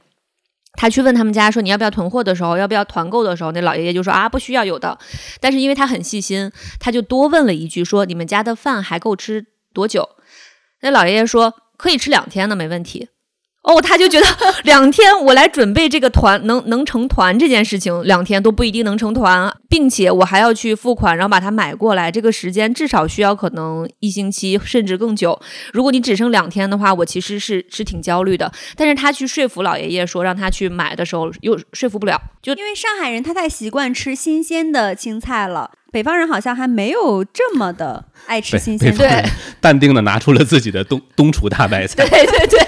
[0.75, 4.99] 他去问他们家说你要不要囤货的时候，要不要团购的时候，那老爷爷就说啊不需要有的。
[5.41, 10.09] 但是因为他很细心，他就多问了一句说你们家的饭还够吃多久？
[10.83, 13.09] 那老爷爷说可以吃两天的，没问题。
[13.63, 14.27] 哦，他就觉得
[14.65, 25.39] 两天我来准备这个团能能成团这件事情，两天都不一定能成团，并且我还要去付款，然后把它买过来，这个时间至少需要可能一星期甚至更久。
[25.75, 28.51] 如果你只剩两天的话，我其实是是挺焦虑的。
[28.77, 35.73] 但是他去说服老爷爷说让他去买的时候，又说服不了，就因为上海人他太习惯吃新鲜的青菜了。
[35.93, 39.25] 北方人好像还没有这么的爱吃新鲜，对，
[39.61, 42.09] 淡定的拿出了自己的东东厨大白菜。
[42.09, 42.61] 对对对，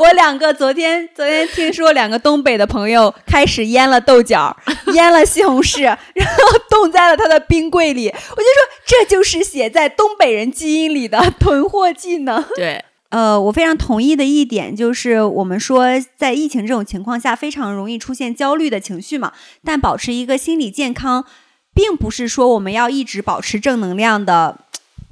[0.00, 4.56] 我两个昨天昨天听说两个东北的朋友开始腌了豆角，
[4.94, 8.08] 腌了西红柿，然后冻在了他的冰柜里。
[8.08, 12.42] 我就说这就是写在东北人基因里的囤货技能。
[12.56, 15.84] 对，呃，我非常同意的一点就是，我们说
[16.16, 21.26] 在疫情这种情况下，非常容易出现焦虑的情绪嘛，但保持一个心理健康。
[21.72, 24.58] 并不是说我们要一直保持正能量的，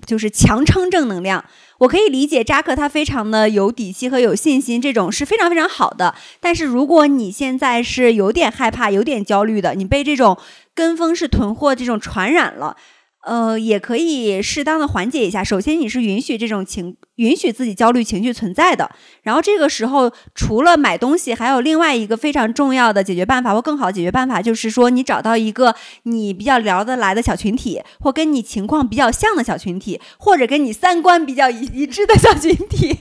[0.08, 1.44] 就是强撑正能量。
[1.80, 6.14] 我可以理解扎克他非常的有底气和有信心，这种是非常非常好的。
[6.40, 10.36] 但是如果你现在是有点害怕、有点焦虑的，你被这种
[10.74, 12.76] 跟风式囤货这种传染了。
[13.24, 15.42] 呃，也可以适当的缓解一下。
[15.42, 18.90] 首先，你是允许这种情，允许自己焦虑情绪存在的。
[19.22, 32.96] 然后这个时候，除了买东西，还有另外一个非常重要的解决办法或更好的解决办法，就是说你找到一个你比较聊得来的小群体，或跟你情况比较像的小群体，或者跟你三观比较一一致的小群体。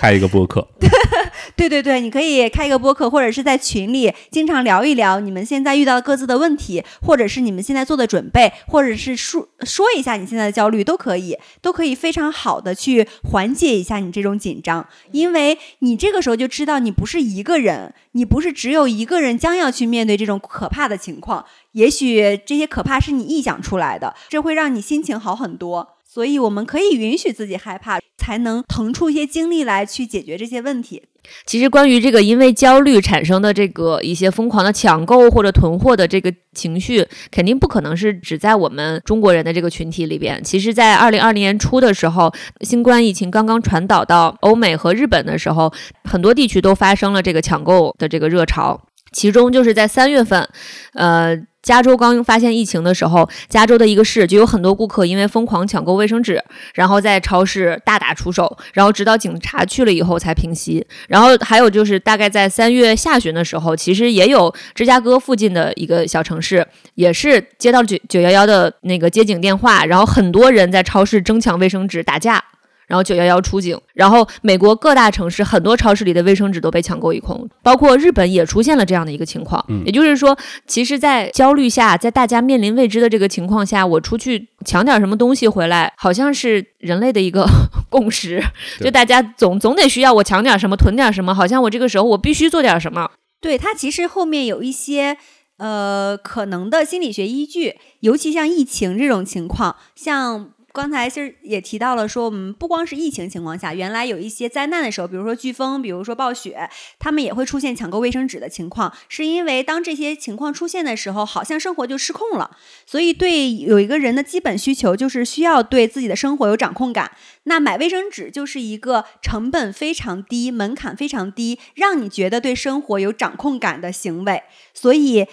[0.00, 0.66] 开一个播客，
[1.54, 25.96] 对对对，你可以开一个播客，或者是在群里经常聊一聊你们现在遇到各自的问题，或者是你们现在做的准备，或者是说说一下你现在的焦虑，都可以，都可以非常好的去缓解一下你这种紧张，因为你这个时候就知道你不是一个人，你不是只有一个人将要去面对这种可怕的情况，也许这些可怕是你臆想出来的，这会让你心情好很多。
[26.12, 31.04] 所以我们可以允许自己害怕，才能腾出一些精力来去解决这些问题。
[31.46, 40.42] 其实，关于这个因为焦虑产生的这个一些疯狂的抢购或者囤货的这个情绪，肯定不可能是只在我们中国人的这个群体里边。
[40.42, 48.80] 其实，在二零二零年初的时候，新冠疫情刚刚传导到欧美和日本的时候，很多地区都发生了这个抢购的这个热潮。
[49.12, 50.48] 其中就是在三月份，
[50.94, 56.42] 呃，加州刚发现疫情的时候，加州的一个市就有很多顾客因为疯狂抢购卫生纸，
[56.74, 60.86] 然后在超市大打出手，然后直到警察去了以后才平息。
[61.08, 72.42] 然后还有就是大概在三月下旬的时候，其实也有芝加哥附近的一个小城市，也是接到九九幺幺的那个接警电话，然后很多人在超市争抢卫生纸打架。
[72.90, 79.64] 然后九幺幺出警，然后美国各大城市很多超市里的卫生纸都被抢购一空，包括日本也出现了这样的一个情况。
[79.68, 87.46] 嗯也就是说，其实，在焦虑下，在大家面临未知的这个情况下，我出去抢点什么东西回来，好像是人类的一个
[87.88, 88.42] 共识，
[88.80, 93.08] 就大家总总得需要我抢点什么，囤点什么，好像我这个时候我必须做点什么。
[93.40, 95.16] 对它其实后面有一些
[95.58, 100.50] 呃可能的心理学依据，尤其像疫情这种情况，像。
[100.72, 112.56] 刚才其实也提到了，说我们不光是疫情情况下，原来有一些灾难的时候，比如说飓风，比如说暴雪，他们也会出现抢购卫生纸的情况，是因为当这些情况出现的时候，好像生活就失控了。
[112.86, 117.10] 所以对有一个人的基本需求就是需要对自己的生活有掌控感。
[117.44, 125.26] 那买卫生纸就是一个成本非常低、门槛非常低，让你觉得对生活有掌控感的行为，所以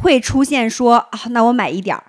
[0.00, 2.04] 会出现说啊，那我买一点儿。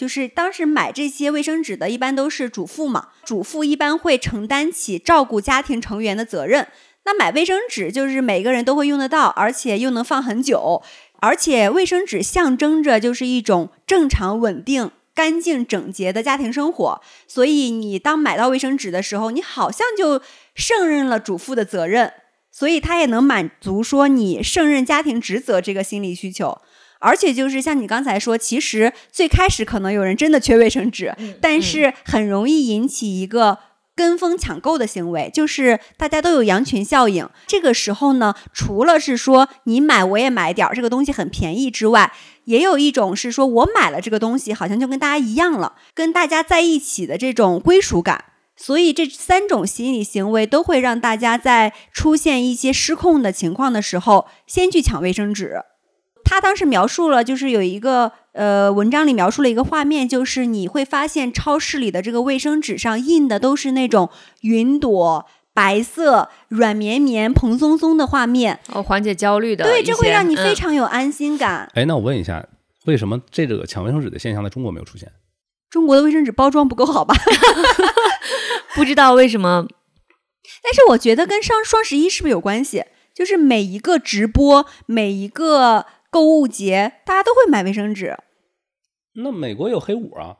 [0.00, 6.68] 就是当时买这些卫生纸的，一般都是主妇嘛，主妇一般会承担起照顾家庭成员的责任。
[7.04, 10.82] 那买卫生纸就是每个人都会用得到，而且又能放很久，
[11.18, 17.02] 而且卫生纸象征着就是一种正常、稳定、干净、整洁的家庭生活。
[17.26, 20.22] 所以你当买到卫生纸的时候，你好像就
[20.54, 22.10] 胜任了主妇的责任，
[22.50, 26.62] 所以它也能满足说你胜任家庭职责这个心理需求。
[27.00, 33.58] 而且就是像你刚才说，其实最开始可能有人真的缺卫生纸， 但是很容易引起一个
[33.96, 37.28] 跟风抢购的行为，就是大家都有羊群效应。
[37.46, 42.12] 这个时候呢，除了是说你买我也买点儿，这个东西很便宜之外，
[42.44, 48.26] 也有一种是说我买了这个东西，好像就跟大家一样了，跟大家在一起的这种归属感。
[48.56, 55.62] 所以这三种心理行为都会让大家在出现一些失控的情况的时候，先去抢卫生纸。
[56.30, 64.08] 他当时描述了，就是有一个呃文章里描述了一个画面，就是你会发现超市里的这个卫生纸上印的都是那种
[64.42, 71.68] 云朵、白色、软绵绵、蓬松松的画面，哦，缓解焦虑的对，这会让你非嗯常有安心感。
[71.74, 72.46] 哎，那我问一下，
[72.86, 75.10] 为什么这个抢卫生纸的现象在中国没有出现？
[75.68, 77.12] 中国的卫生纸包装不够好吧？
[78.76, 79.66] 不知道为什么
[80.62, 82.84] 但是我觉得跟双双十一是不是有关系？
[83.12, 88.16] 就是每一个直播，每一个购物节，大家都会买卫生纸。
[89.14, 90.36] 那美国有黑五啊，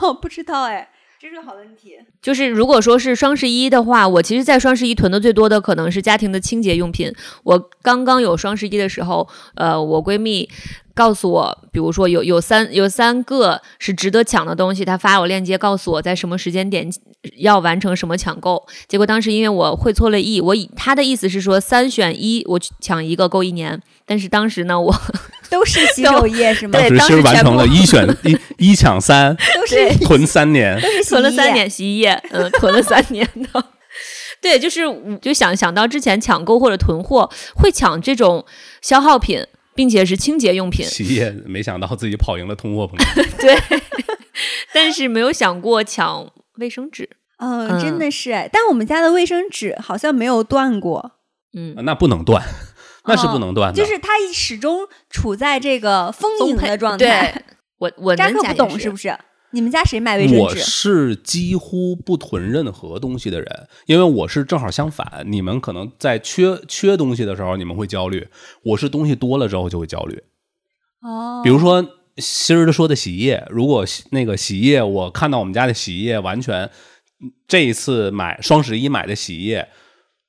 [0.00, 1.98] 哦， 不知道哎，这是个好问题。
[2.20, 7.12] 就是如果说是双十一的话，我其实，在双十一囤的最多的可能是家庭的清洁用品。
[7.44, 10.48] 我刚刚有双十一的时候，呃，我闺蜜
[10.94, 16.90] 告诉我，比如说有有三有三个是值得抢的东西，他发我链接告诉我在什么时间点
[17.38, 18.62] 要完成什么抢购。
[18.86, 23.80] 结果当时因为我会错了意，我以他的意思是说三选一，我去抢一个够一年。
[24.04, 24.94] 但是当时呢，我
[25.48, 26.78] 都是洗手液是吗？
[26.78, 30.78] 对当当时完成了一选一一抢三，都是囤三年。
[30.80, 33.64] 都是 囤了三年洗衣液，嗯，囤了三年的。
[34.42, 38.44] 对，就是我就想想到之前抢购或者囤货会抢这种
[38.80, 39.40] 消耗品，
[39.74, 43.24] 并且是清洁用品，企业没想到自己跑赢了通货膨胀。
[43.38, 43.56] 对，
[44.72, 47.08] 但是没有想过抢卫生纸。
[47.38, 48.48] 嗯，嗯真的是哎。
[48.52, 51.12] 但我们家的卫生纸好像没有断过，
[51.54, 52.42] 嗯，那不能断，
[53.06, 53.76] 那是不能断的。
[53.76, 57.32] 就是它始终处在这个丰盈的状态。
[57.32, 57.42] 对，
[57.78, 59.16] 我我扎克不懂是不是？
[59.52, 60.60] 你们家谁买卫生纸我纸？
[60.60, 65.24] 是几乎不囤任何东西的人，因为我是正好相反。
[65.26, 68.26] 你们可能在缺缺东西的时候，你们会焦虑；
[68.62, 70.22] 我是东西多了之后就会焦虑。
[71.02, 71.82] 哦，比如说
[72.16, 76.70] 今儿说的洗衣液，如果那个洗衣液，我看到我们家的洗衣液完全
[77.46, 79.68] 这一次买双十一买的洗衣液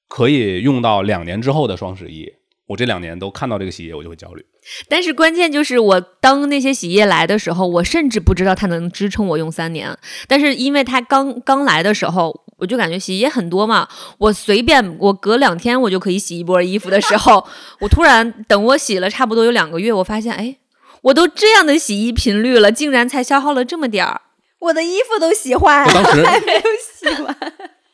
[0.07, 2.29] 可以用到两年之后的双十一，
[2.67, 4.45] 我这两年都看到这个洗衣液，我就会焦虑。
[4.87, 9.95] 但是关键就是我当那些洗衣液来的时候，我甚至不知道它能支撑我用三年。
[10.27, 13.87] 但是因为它刚刚来的时候，我就感觉洗衣液很多嘛，
[14.17, 17.45] 我随便我隔两天我就可以洗一波衣服的时候，
[17.81, 20.55] 我突然等我洗了差不多有两个月，我发现哎，
[21.01, 24.21] 我都这样的洗衣频率了，竟然才消耗了这么点儿。
[24.59, 27.35] 我的衣服都洗坏了，我当时还没有洗完。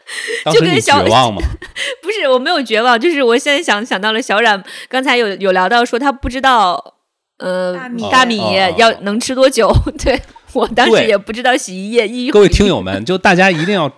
[0.52, 1.42] 就跟小望吗？
[2.02, 6.96] 不是，我没有绝望，就是我现在想想到了小冉，刚才有有聊到说他不知道，
[7.38, 7.74] 呃，
[8.12, 8.42] 大米
[8.78, 9.72] 要能吃多久。
[10.04, 10.22] 对
[10.54, 13.92] 我当时也不知道洗衣液一各位听友们，就大家一定要，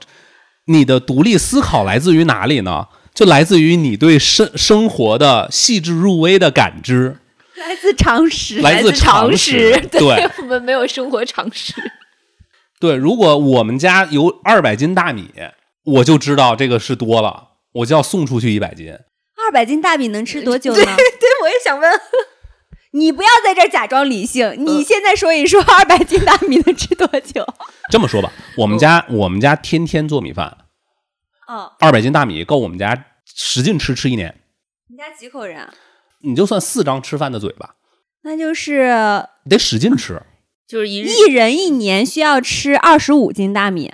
[0.66, 2.88] 你的独立思考来自于哪里呢？
[3.14, 7.18] 就来自于你对生生活的细致入微的感知。
[7.56, 8.60] 来自常识。
[8.62, 10.02] 来自常识，对
[10.40, 11.74] 我们没有生活常识。
[12.80, 15.30] 对，如果我们家有二百斤大米，
[15.84, 18.94] 我就知道这个是多了，我就要送出去一百斤。
[19.44, 20.96] 二百斤大米能吃多久对呢？
[20.96, 21.92] 对，我也想问，
[22.94, 27.46] 你不要在这儿假装理性，你现在说一说 二百斤大米能吃多久？
[27.90, 30.58] 这么说吧，我们家我们家天天做米饭，
[31.48, 34.42] 哦，二百斤大米够我们家使劲吃吃一年。
[34.90, 35.74] 你家几口人啊？
[36.24, 37.76] 你就算四张吃饭的嘴巴，
[38.22, 40.22] 那就是得使劲吃，
[40.68, 43.92] 就是一人一年需要吃二十五斤大米。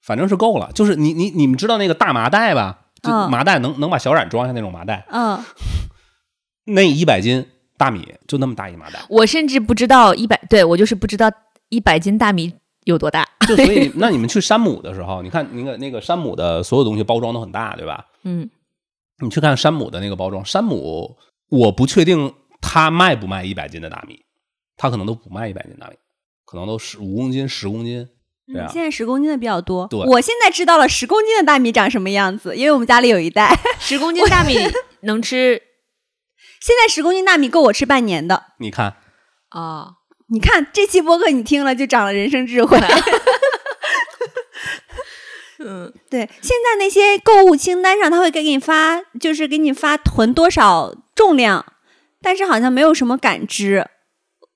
[0.00, 0.70] 反正是够了。
[0.74, 2.86] 就是你你你们知道那个大麻袋吧？
[3.02, 5.42] 就嗯麻袋能能把小冉装下那种麻袋，嗯，
[6.66, 7.46] 那一百斤
[7.78, 9.00] 大米就那么大一麻袋。
[9.08, 11.30] 我甚至不知道一百，对我就是不知道
[11.70, 12.52] 一百斤大米
[12.84, 13.26] 有多大。
[13.48, 18.06] 就所以， 那你们去山姆的时候，你看那个那个山姆的所有东西包装都很大，对吧？
[18.24, 18.50] 嗯，
[19.22, 21.16] 你去看山姆的那个包装，山姆
[21.48, 24.22] 我不确定他卖不卖一百斤的大米，
[24.76, 25.94] 他可能都不卖一百斤大米，
[26.44, 28.06] 可能都十五公斤、十公斤，
[28.52, 29.86] 对啊嗯，现在十公斤的比较多。
[29.88, 33.56] 对我现在知道了十公斤的大米长什么样子，因为我们家里有一袋。
[33.78, 34.56] 十公 斤大米
[35.02, 35.60] 能吃
[36.60, 38.42] 现在十公斤大米够我吃半年的。
[38.58, 38.94] 你看，
[39.50, 39.94] 哦，
[40.28, 42.78] 你看这期播客你听了就长了人生智慧。
[45.62, 51.64] 嗯，对，现在那些购物清单上，他会给你发，就是给你发囤多少重量，
[52.22, 53.86] 但是好像没有什么感知。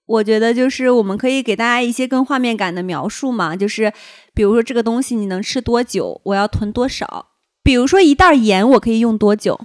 [0.07, 3.93] 我觉得就是我们可以给大家一些更画面感的描述嘛，就是
[4.35, 7.31] 比如说这个东西你能吃多久，我要囤多少。
[7.63, 9.59] 比如说一袋盐，我可以用多久？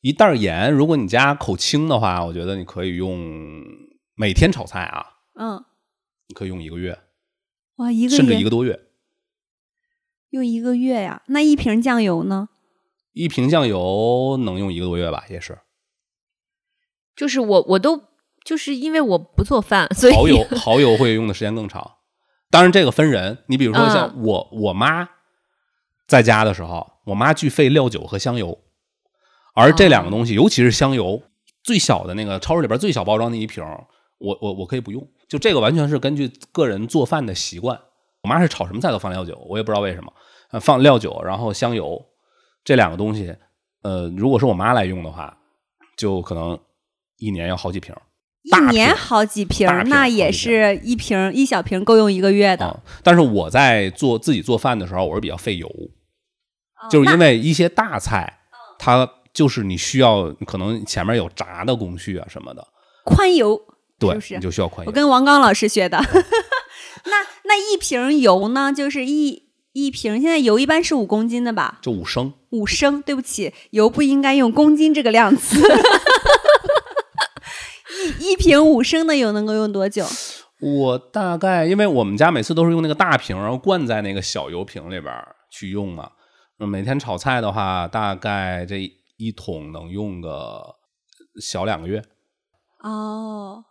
[0.00, 3.62] 一袋盐，如果你家口轻的话，我觉得你可以用
[4.14, 5.04] 每天炒菜啊，
[5.38, 5.64] 嗯，
[6.28, 6.98] 你可以用一个月，
[7.76, 8.80] 哇，一个甚至一个多月。
[10.30, 11.22] 用一个月呀？
[11.26, 12.48] 那一瓶酱油呢？
[13.12, 15.58] 一瓶酱油能用一个多月吧，也是。
[17.14, 18.02] 就是我我都
[18.46, 21.94] 就是因为我不做饭，所以蚝油蚝油会用的时间更长。
[22.48, 23.38] 当然，这个分人。
[23.48, 25.08] 你比如说像我、我妈
[26.06, 28.56] 在家的时候，我妈巨费料酒和香油，
[29.52, 31.20] 而这两个东西，尤其是香油，
[31.64, 33.64] 最小的那个超市里边最小包装那一瓶，
[34.18, 35.04] 我我我可以不用。
[35.28, 37.76] 就这个完全是根据个人做饭的习惯。
[38.22, 40.12] 我妈是炒什么菜都放料酒，我也不知道为什么，
[40.52, 42.00] 呃，放料酒，然后香油
[42.62, 43.36] 这两个东西，
[43.82, 45.36] 呃，如果是我妈来用的话，
[45.96, 46.56] 就可能
[47.18, 47.92] 一年要好几瓶。
[48.46, 52.64] 一年好几瓶那也是一瓶儿一小瓶够用一个月的。
[52.64, 58.38] 啊、但是我在做自己做饭的时候，我是比较费油，哦就是因为一些大菜，
[58.78, 62.66] 它就是你需要可能前面有炸的工序啊什么的，
[63.04, 63.60] 宽油，
[63.98, 64.90] 对，是不是你就需要宽油。
[64.90, 65.98] 我跟王刚老师学的。
[67.08, 68.72] 那那一瓶油呢？
[68.72, 69.42] 就是一
[69.72, 71.78] 一瓶，现在油一般是五公斤的吧？
[71.82, 75.60] 就五升，五升，对不起，油不应该用公斤这个量词。
[78.06, 80.04] 一一瓶五升的油能够用多久？
[80.60, 86.10] 我大概因为我们家每次都是用那个大瓶，然后灌在那个小油瓶里边儿去用嘛。
[86.58, 88.80] 那每天炒菜的话，大概这
[89.18, 90.76] 一桶能用个
[91.40, 92.02] 小两个月。
[92.82, 93.64] 哦，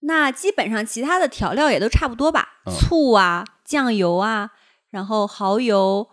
[0.00, 2.46] 那基本上其他的调料也都差不多吧？
[2.66, 4.50] 嗯醋啊、酱油啊，
[4.90, 6.08] 然后蚝油。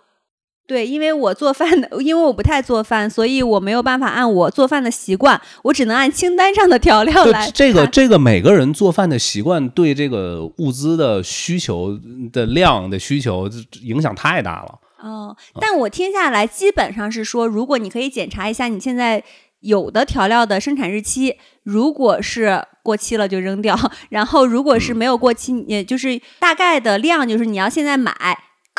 [0.70, 12.00] 对，因为我做饭的，因为我不太做饭，所以我没有办法按我做饭的习惯，我只能按清单上的调料来这个这个每个人做饭的习惯对这个物资的需求
[12.32, 13.50] 的量的需求
[13.82, 14.80] 影响太大了。
[15.02, 19.24] 哦，但我听下来基本上是说，如果你可以检查一下你现在
[19.62, 23.76] 有的调料的生产日期，如果是过期了就扔掉，
[24.10, 28.14] 然后如果是没有过期，也就是大概的量，就是你要现在买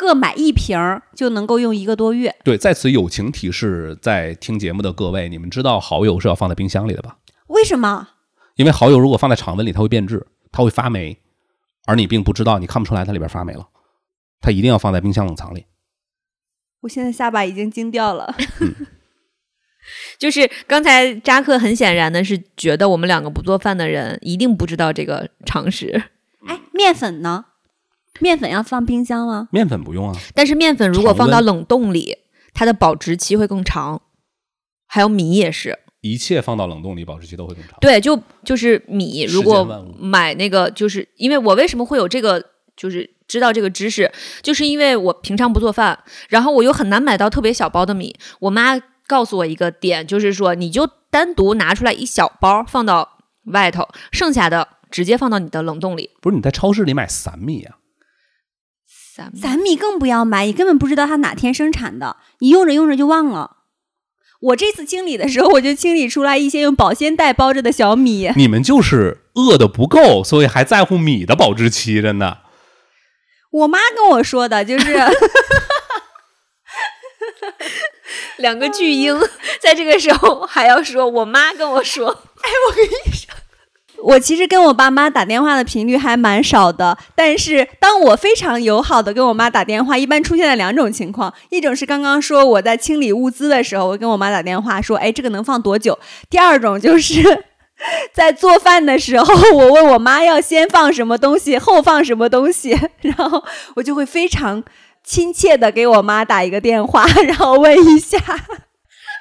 [0.01, 2.35] 各买一瓶儿就能够用一个多月。
[2.43, 7.19] 对，在此友情提示，在听节目的各位，你们知道蚝油是要放在冰箱里的吧？
[7.49, 8.09] 为什么？
[8.55, 11.19] 因为蚝油如果放在常温里，它会变质，它会发霉，
[11.85, 13.67] 而你并不知道，你看不出来它里边发霉了。
[14.41, 15.67] 它一定要放在冰箱冷藏里。
[16.81, 18.35] 我现在下巴已经惊掉了。
[20.17, 26.09] 就是刚才扎克很显然的是觉得我们两个不做饭的人一定不知道这个常识，
[26.47, 27.45] 哎，面粉呢？
[28.21, 29.49] 面粉要放冰箱吗？
[29.51, 32.17] 面粉不用啊，但是面粉如果放到冷冻里，
[32.53, 34.01] 它的保质期会更长，
[34.87, 35.79] 还有米也是。
[36.01, 37.77] 一切放到冷冻里，保质期都会更长。
[37.79, 42.43] 对，就就是米，如果买那个，就是因为我为什么会有这个，
[42.75, 44.11] 就是知道这个知识，
[44.41, 45.99] 就是因为我平常不做饭，
[46.29, 48.15] 然后我又很难买到特别小包的米。
[48.39, 53.19] 我妈告诉我一个点，就是说你就单独拿出来一小包放到
[53.53, 56.09] 外头，剩下的直接放到你的冷冻里。
[56.19, 57.77] 不是你在超市里买散米啊？
[59.21, 63.57] 散米散米更不要买，你根本不知道它哪天生产的，你用着用着就忘了。
[64.41, 68.31] 我这次清理的时候，我就清理出来一些用保鲜袋包着的小米。
[68.35, 72.39] 你们就是饿的不够，所以还在乎米的保质期，真的。
[73.51, 74.93] 我妈跟我说的，就是
[78.37, 79.19] 两个巨婴
[79.59, 82.73] 在这个时候还要说，我妈跟我说，哎我
[84.03, 95.97] 我其实跟我爸妈打电话的频率还蛮少的，但是当我非常友好的跟我妈打电话，一般出现了两种情况，一种是刚刚说我在清理物资的时候，我跟我妈打电话说，哎，这个能放多久？
[96.29, 97.21] 第二种就是
[98.13, 103.43] 在做饭的时候，我问我妈要先放什么东西，后放什么东西，然后
[103.75, 104.63] 我就会非常
[105.03, 108.17] 亲切的给我妈打一个电话，然后问一下。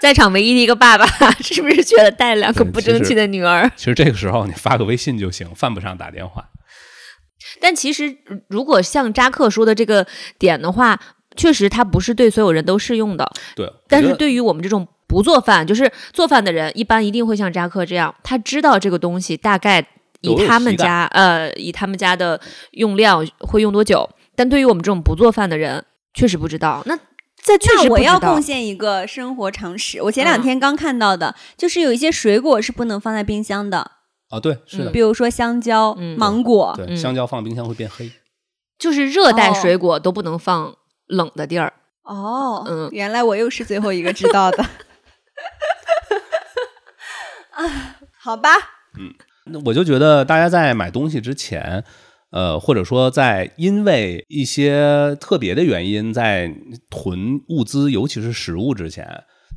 [0.01, 1.07] 在场唯一的一个爸爸，
[1.42, 3.70] 是不是觉得带两个不争气的女儿？
[3.76, 6.46] 其实这个时候你发个微信就行，犯不上打电话。
[7.61, 8.16] 但其实，
[8.48, 10.07] 如果像扎克说的这个
[10.38, 10.98] 点的话，
[11.36, 13.30] 确实他不是对所有人都适用的。
[13.55, 19.84] 对，但是对于我们这种不做饭，就是做饭的人，一般一定会像扎克这样，他知道这个东西大概
[20.20, 22.40] 以他们家呃以他们家的
[22.72, 24.09] 用量会用多久。
[24.36, 25.84] 但对于我们这种不做饭的人，
[26.14, 26.82] 确实不知道。
[26.86, 26.98] 那
[27.43, 33.91] 在确实那我要贡献一个生活常识，我前两嗯天刚看到的，就是有一些水果是不能放在冰箱的，
[34.28, 36.74] 啊，对，是的，比如说香蕉、嗯芒果。
[36.76, 38.11] 对，嗯香蕉放冰箱会变黑。
[38.78, 40.74] 就是热带哦水果都不能放
[41.07, 41.72] 冷的地儿。
[42.03, 44.64] 哦，嗯原来我又是最后一个知道的。
[47.53, 48.51] 啊，好吧，
[48.99, 49.12] 嗯
[49.47, 51.84] 那我就觉得大家在买东西之前，
[52.31, 56.55] 呃，或者说在因为一些特别的原因在
[56.89, 59.07] 囤物资，尤其是食物之前，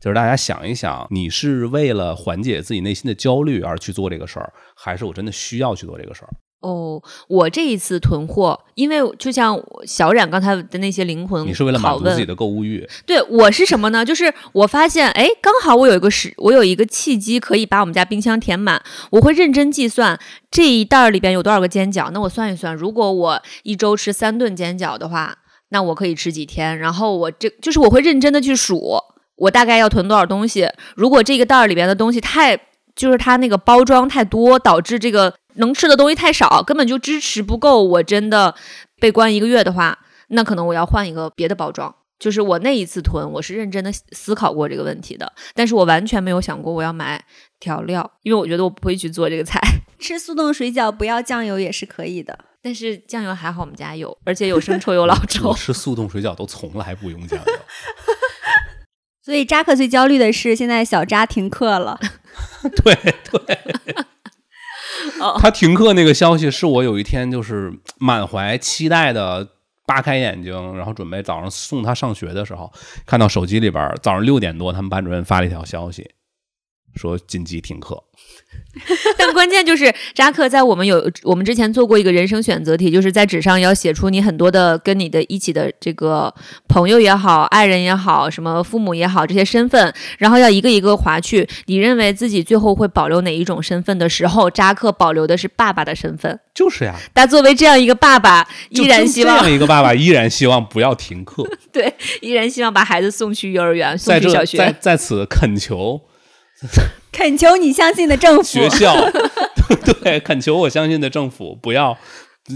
[0.02, 6.30] 就是大家想一想，你是为了缓解自己内心的焦虑而去做这个事儿，还是我真的需要去做这个事儿？
[6.64, 14.04] 哦，我这一次囤货，因为就像小冉刚才的那些灵魂你是为了满足自己的购物欲，对我是什么呢？
[14.06, 18.82] 就是我发现，哎，刚好我有一个时，我有一个契机可以把我们家冰箱填满。
[19.12, 20.18] 我会认真计算
[20.50, 22.10] 这一袋儿里边有多少个煎饺。
[22.12, 25.36] 那我算一算，如果我一周吃三顿煎饺的话，
[25.70, 26.80] 那我可以吃几天？
[26.80, 28.98] 然后我这就是我会认真的去数，
[29.36, 30.70] 我大概要囤多少东西。
[30.96, 32.58] 如果这个袋儿里边的东西太，
[32.96, 38.54] 就是它那个包装太多，导致这个能吃的东西太少，根本就支持不够我真的
[39.00, 39.98] 被关一个月的话，
[40.30, 41.94] 那可能我要换一个别的包装。
[42.20, 47.22] 就是我那一次囤，我是认真的思考过这个问题的，但是我完全没有想过我要买
[47.60, 49.60] 调料，因为我觉得我不会去做这个菜。
[50.00, 52.38] 吃速冻水饺不要酱油也是可以的。
[52.62, 55.54] 但是酱油还好，我们家有，而且有生抽有老我抽。
[55.54, 57.54] 吃速冻水饺都从来不用酱油。
[59.22, 62.00] 所以扎克最焦虑的是，现在小扎停课了。
[62.84, 62.96] 对
[63.32, 63.60] 对，
[65.44, 69.46] 他停课那个消息是我有一天就是满怀期待的
[69.86, 72.72] 扒开眼睛，然后准备早上送他上学的时候，
[73.06, 76.10] 看到手机里边早上六点多，他们班主任发了一条消息，
[76.96, 78.02] 说紧急停课。
[79.18, 86.34] 但关键就是扎克在我们有我们之前做过一个人生选择题，就是在纸上要写出你很多的跟你的一起的这个
[86.68, 91.48] 朋友也好、爱人也好、什么父母也好这些身份，然后要一个一个划去。
[91.68, 96.40] 你认为自己最后会保留哪一种身份的时候，扎克保留的是爸爸的身份。
[96.56, 104.58] 就是呀，他作为这样一个爸爸，依然希望这样一个爸爸依然希望不要停课， 对，依然希望把孩子送去幼儿园、送去小学。
[104.58, 106.02] 在在此恳求
[107.12, 108.70] 恳求你相信的政府学。
[108.70, 108.96] 校，
[110.02, 111.98] 对，恳求我相信的政府不要，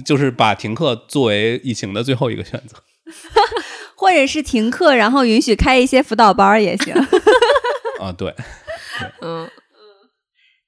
[0.05, 2.77] 就是把停课作为疫情的最后一个选择。
[3.95, 6.93] 或者是停课，然后允许开一些辅导班儿也行。
[7.99, 8.31] 啊，对，
[9.21, 9.49] 嗯，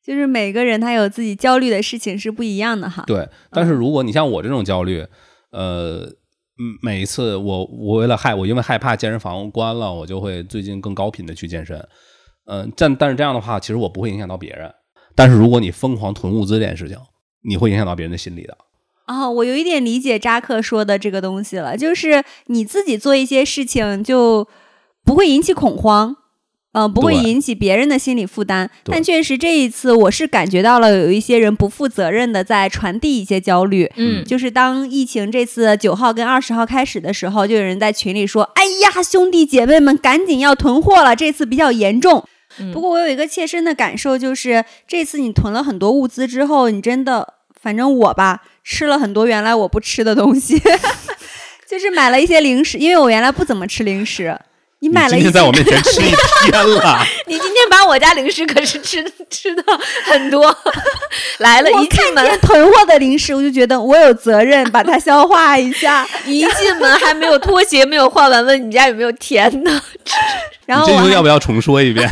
[0.04, 3.04] 就是每个人他有自己焦虑的事情是不一样的哈。
[3.06, 5.06] 对，但是如果你像我这种焦虑，
[5.52, 6.00] 呃，
[6.58, 11.88] 嗯，每一次我我为了害我因为害怕健身房关了，我就会最近更高频的去健身。
[12.52, 14.74] 嗯、但但是这样的话，其实我不会影响到别人。
[15.16, 16.98] 但是如果你疯狂囤物资这件事情，
[17.48, 18.58] 你会影响到别人的心理的。
[19.08, 24.48] 哦，我有一点理解扎克说的这个东西了，就是你自己做一些事情就
[25.04, 26.16] 不会引起恐慌，
[26.74, 28.70] 呃，不会引起别人的心理负担。
[28.86, 33.92] 但确实这一次我是感觉到了有一些人不负责任的在传递一些焦虑。
[33.96, 42.24] 嗯就是当疫情这次九号跟二十号开始的时候，就有人在群里说：“哎呀，兄弟姐妹们，赶紧要囤货了，这次比较严重。”
[42.74, 50.62] 不过我有一个切身的感受，就是这次你囤了很多物资之后，你真的，反正我吧，吃了很多原来我不吃的东西，
[51.68, 54.40] 就是买了一些零食，因为我原来不怎么吃零食。
[54.82, 56.10] 你你买了今天在我面前吃一
[56.46, 59.64] 天了， 你今天把我家零食可是吃吃的
[60.06, 60.56] 很多，
[61.40, 66.08] 来了，我一进门囤货的零食，我就觉得我有责任把它消化一下。
[66.26, 69.82] 一进门还没有拖鞋没有换完，问你家有没有甜的？
[70.66, 72.10] 然后这句要不要重说一遍？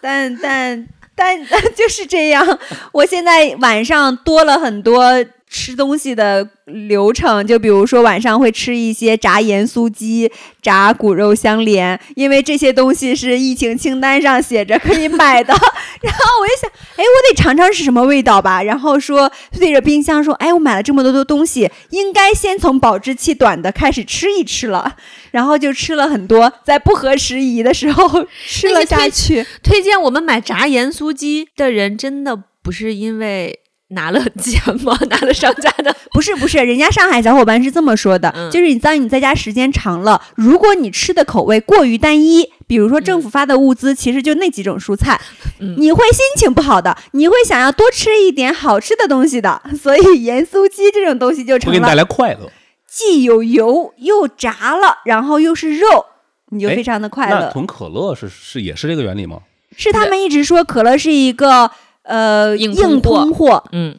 [0.00, 1.38] 但但但
[1.76, 2.58] 就是这样。
[2.92, 5.02] 我现在晚上多了很多
[5.48, 10.30] 吃东西的流程，就比如说晚上会吃一些炸盐酥鸡、
[10.60, 15.54] 炸骨肉相连，因为这些东西是疫情清单上写着可以买的。
[16.02, 18.62] 然后我一想，哎，我得尝尝是什么味道吧。
[18.62, 24.96] 然后说对着冰箱说，哎，我买了这么多的东西，应该先从保质期短的开始吃一吃了。
[25.30, 29.46] 然后就吃了很多，在不合时宜的时候 吃了下去。
[29.62, 33.60] 推荐我们买炸盐酥鸡的人，真的不是因为
[33.94, 34.96] 拿了奖吗？
[35.10, 45.20] 拿了商家的， 不是不是，人家上海小伙伴是这么说的，嗯就是你当你在家时间长了，如果你吃的口味过于单一，比如说政府发的物资其实就那几种蔬菜，
[45.60, 52.50] 嗯你会心情不好的，你会想要多吃一点好吃的东西的， 所以盐酥鸡这种东西就成了给你带来快乐。
[52.86, 56.06] 既有油又炸了，然后又是肉，
[56.50, 57.40] 你就哎非常的快乐。
[57.40, 59.40] 那囤可乐是是也是这个原理吗？
[59.76, 61.68] 是他们一直说可乐是一个
[62.04, 63.98] 呃硬硬通货通货，嗯，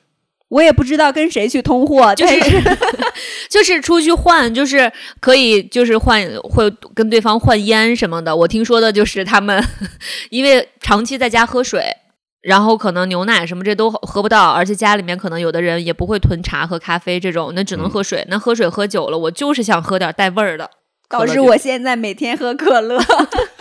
[0.50, 2.62] 我也不知道跟谁去通货，就是是
[3.50, 8.36] 就是出去换，就是可以，就是换会跟对方换烟什么的。
[8.36, 9.64] 我听说的就是他们
[10.32, 11.84] 因为长期在家喝水。
[12.42, 18.24] 然后可能牛奶什么这都喝不到，而且家里面可能有的人也不会囤茶和咖啡这种，那只能喝水。
[18.30, 20.70] 那喝水喝久了，我就是想喝点带味儿的。
[21.10, 23.00] 导致我现在每天喝可乐。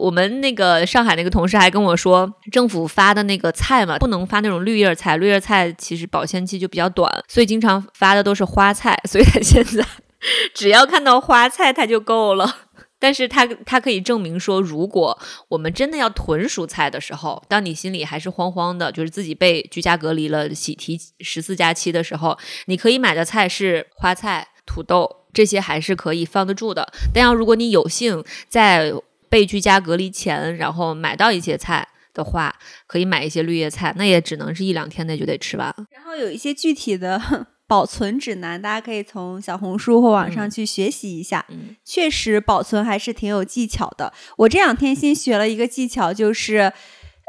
[0.00, 9.84] 我们那个上海那个同事还跟我说，政府发的那个菜嘛，不能发那种绿叶菜，绿叶菜其实保鲜期就比较短，所以经常发的都是花菜，所以他现在
[10.54, 12.56] 只要看到花菜他就够了。
[13.02, 22.36] 但是他他可以证明说，如果我们真的要囤蔬菜的时候，当你心里还是慌慌的，就是自己被居家隔离了、喜提十四加七的时候，
[22.66, 26.92] 你可以买的菜是花菜、土豆这些还是可以放得住的。
[27.14, 28.92] 但要如果你有幸在
[29.30, 32.54] 被居家隔离前，然后买到一些菜的话，
[32.86, 35.74] 可以买一些绿叶菜，那也只能是一两天内就得吃完。
[35.90, 37.18] 然后有一些具体的
[37.66, 41.46] 保存指南，大家可以从小红书或网上去学习一下。
[41.48, 44.12] 嗯确实保存还是挺有技巧的。
[44.36, 46.72] 我这两天新学了一个技巧，就是。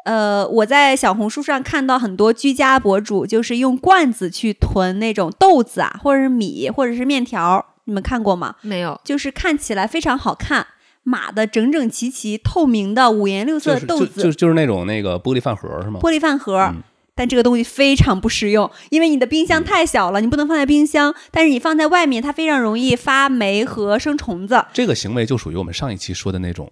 [0.04, 8.56] 呃，我在小红书上看到很多居家博主，就是用罐子去囤那种豆子啊，或者是米，或者是面条，你们看过吗？
[8.62, 10.66] 没有，就是看起来非常好看，
[11.04, 16.00] 码的整整齐齐、透明的五颜六色的豆子，就就是那种那个玻璃饭盒是吗？
[16.02, 16.58] 玻璃饭盒。
[16.58, 16.84] 嗯
[17.14, 21.14] 但这个东西非常不实用，因为你的冰箱太小了，你不能放在冰箱。
[21.30, 24.66] 但是你放在外面，它非常容易发霉和生虫子。
[24.74, 26.72] 这个行为就属于我们上一期说的那种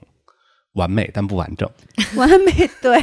[0.74, 1.70] 完美但不完整。
[2.16, 2.52] 完美
[2.82, 2.98] 对，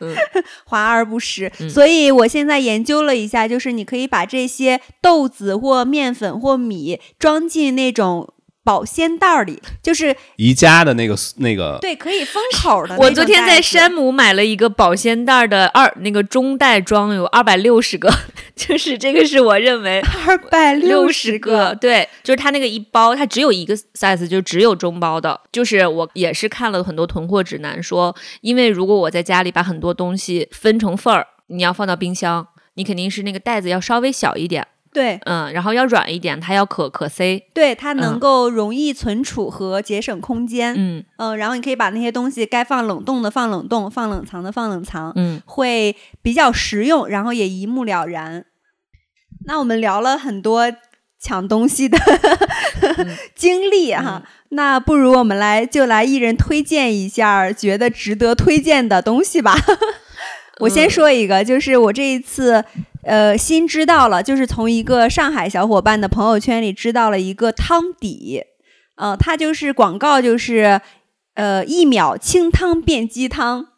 [0.00, 0.14] 嗯
[0.66, 1.50] 华而不实。
[1.60, 8.34] 嗯所以我现在研究了一下，就是你可以把这些豆子或面粉或米装进那种
[8.68, 12.94] 保鲜袋儿里，就是宜家的那个那个，对可以封口的。
[12.98, 18.12] 我昨天在山姆买了一个保鲜袋的二那个中袋装，有二百六十个，
[18.54, 25.40] 就是这个是我认为二百六十十个，，对，就是它那个一包，它只有一个 size，就只有中包的。
[25.50, 34.66] 就是我也是看了很多囤货指南说，因为如果我在家里把很多东西分成份儿，你要放到冰箱，你肯定是那个袋子要稍微小一点，
[34.98, 40.74] 对嗯，然后要软一点，它要可可塞，对，它能嗯够容易存储和节省空间。
[40.76, 48.44] 嗯嗯，然后你可以把那些东西该放冷冻的放冷冻，放冷藏的放冷藏，嗯，会比较实用，然后也一目了然。
[49.46, 50.64] 那我们聊了很多
[51.20, 51.96] 抢东西的
[53.36, 59.54] 经历哈，那不如我们来就来一人推荐一下觉得值得推荐的东西吧。
[60.60, 62.64] 我先说一个，就是我这一次
[63.08, 68.42] 呃新知道了，就是从一个上海小伙伴的朋友圈里知道了一个汤底，
[68.96, 70.80] 呃，它就是广告就是
[71.34, 73.68] 呃一秒清汤变鸡汤，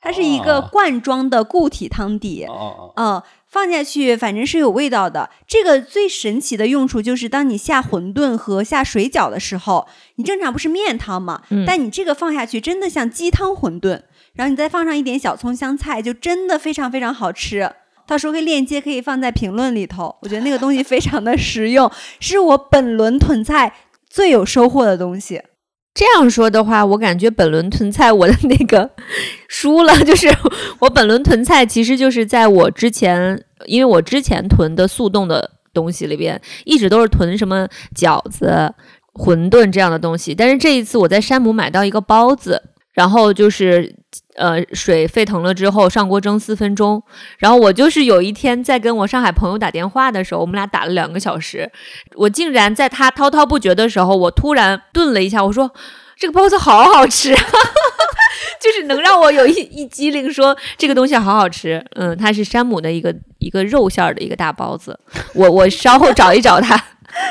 [0.00, 0.68] 它是一个哦。
[0.72, 5.30] 罐装的固体汤底，哦哦嗯，放下去反正是有味道的。
[5.46, 11.64] 这个最神奇的用处就是，当你下馄饨和下水饺的时候，你正常不是面汤嘛，嗯。
[11.64, 14.02] 但你这个放下去真的像鸡汤馄饨，
[14.34, 17.70] 然后你再放上一点小葱香菜，就真的非常非常好吃。
[18.06, 21.90] 到时候会链接可以放在评论里头，我觉得那个东西非常的实用，
[22.20, 23.74] 是我本轮囤菜
[24.08, 25.42] 最有收获的东西。
[25.94, 28.90] 这样说的话，我感觉本轮囤菜我的那个
[29.46, 30.26] 输了，就是
[30.78, 38.72] 我本轮囤菜其实就是在我之前，因为我之前囤的速冻的东西里边，一直都是囤什么饺子、
[39.12, 42.62] 馄饨这样的东西，但是这一次我在山姆买到一个包子，
[42.92, 43.96] 然后就是。
[44.34, 47.02] 呃，水沸腾了之后上锅蒸四分钟，
[47.38, 51.70] 然后我就是有一天在跟我上海朋友打电话的时候，我们俩打了两个小时，
[52.16, 55.70] 我竟然在他滔滔不绝的时候，我突然顿了一下，我说
[56.16, 57.34] ：“这个包子好好吃，
[58.58, 61.84] 就是能让我有一一激灵说这个东西好好吃。
[61.96, 64.98] 嗯，它是山姆的一个一个肉馅儿的一个大包子，
[65.34, 66.82] 我我稍后找一找它，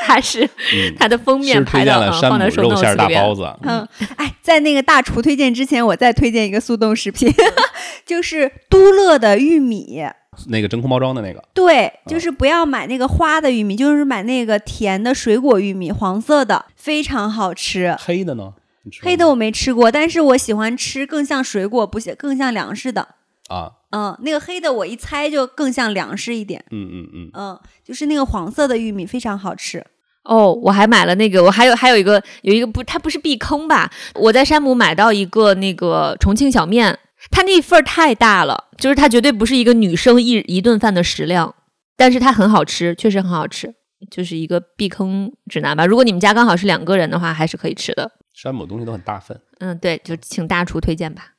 [0.04, 7.32] 它是嗯，它的封是面排到嗯推荐了山放在肉馅儿大包子，嗯，哎，在那个大厨推荐之前，我再推荐一个速冻食品，
[8.06, 10.02] 就是都乐的玉米。
[10.46, 17.94] 那个真空包装的那个，对，就是不要买那个花的玉米，就是买那个甜的水果玉米，黄色的，非常好吃。
[18.00, 18.54] 黑的呢？
[19.02, 23.08] 黑的我没吃过，但是我喜欢吃更像水果，不像更像粮食的。
[23.48, 26.64] 啊，嗯，那个黑的我一猜就更像粮食一点。
[26.70, 29.84] 嗯嗯嗯，嗯，就是那个黄色的玉米非常好吃。
[30.24, 33.90] 哦，我还买了那个，我还有还有一个有一个不，它不是避坑吧？
[34.14, 36.98] 我在山姆买到一个那个重庆小面，
[37.30, 41.54] 它那份儿太大了，就是它绝对不是一个女生一一顿饭的食量，
[41.96, 43.74] 但是它很好吃，确实很好吃，
[44.10, 45.84] 就是一个避坑指南吧。
[45.84, 48.10] 如果你们家刚好是两个人的话，还是可以吃的。
[48.32, 49.38] 山姆东西都很大份。
[49.58, 51.31] 嗯，对，就请大厨推荐吧。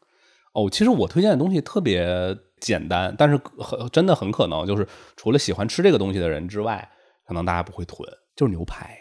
[0.53, 4.87] 哦，其实我推荐的东西特别简单，但是很真的很可能就是
[5.17, 6.89] 除了喜欢吃这个东西的人之外，
[7.27, 8.97] 可能大家不会囤，就是牛排。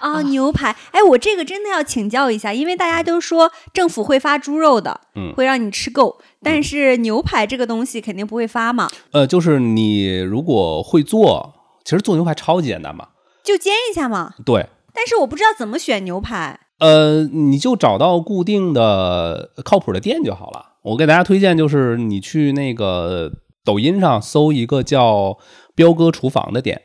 [0.00, 0.74] 啊，牛排！
[0.90, 11.54] 哎，我这个真的要请教一下，因为大家都说政府会发猪肉的，嗯会让你吃够，但是牛排这个东西肯定不会发嘛，呃，就是你如果会做，
[11.84, 13.08] 其实做牛排超级简单嘛。
[13.44, 14.34] 就煎一下嘛。
[14.44, 16.58] 对，但是我不知道怎么选牛排。
[16.80, 20.73] 呃，你就找到固定的靠谱的店就好了。
[20.84, 23.32] 我给大家推荐就是你去那个
[23.64, 25.38] 抖音上搜一个叫
[25.74, 26.82] “彪哥厨房”的店，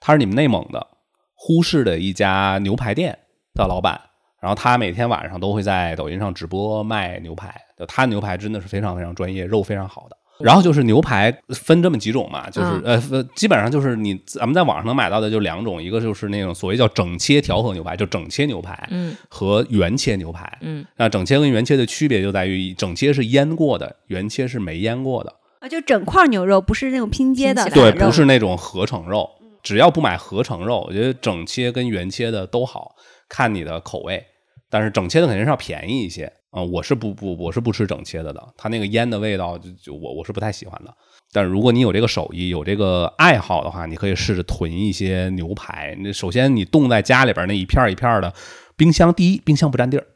[0.00, 0.86] 他是你们内蒙的
[1.34, 3.18] 呼市的一家牛排店
[3.52, 4.00] 的老板。
[4.40, 10.16] 然后他每天晚上都会在抖音上直播卖牛排，就他牛排真的是非常非常专业，肉非常好的。
[10.38, 20.58] 然后就是牛排分这么几种嘛，就是、呃呃，基本上就是你咱们在网上能买到的就两种，一个就是那种所谓叫整切调和牛排，就整切牛排，嗯和原切牛排。
[20.60, 25.34] 嗯，那整切跟原切的区别就在于，整切是腌过的，原切是没腌过的。
[25.60, 29.30] 啊，就整块牛肉，不是那种拼接的对，不是那种合成肉。
[29.62, 32.94] 只要不买合成肉，我觉得整切跟原切的都好
[33.28, 34.24] 看你的口味。
[34.70, 40.94] 但是整切的肯定是要便宜一些啊、我是不不我是不吃整切的的，它那个腌的味道就就我我是不太喜欢的。
[41.30, 45.94] 但是如果你有这个手艺，有这个爱好的话，你可以试着囤一些牛排。
[46.00, 48.32] 那首先你冻在家里边那一片儿一片儿的，
[48.74, 50.06] 冰箱第一冰箱不占地儿，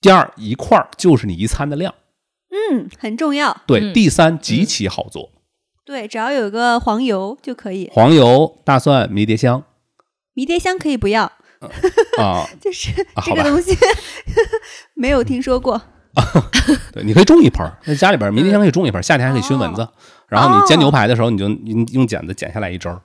[0.00, 1.94] 第二一块儿就是你一餐的量。
[2.50, 3.62] 嗯，很重要。
[3.64, 5.30] 对，嗯第三极其好做，
[5.84, 7.88] 对，只要有个黄油就可以。
[7.92, 9.62] 黄油、大蒜、迷迭香
[10.34, 11.30] 迷迭香可以不要，
[12.18, 13.76] 啊，就是啊好吧这个东西
[14.94, 15.80] 没有听说过。
[16.92, 19.86] 对，你可以种一盆儿，在家里边迷迭香可以种一盆儿，夏天还可以熏蚊子。
[20.28, 23.00] 然后你煎牛排的时候，你就用用剪子剪下来一针儿，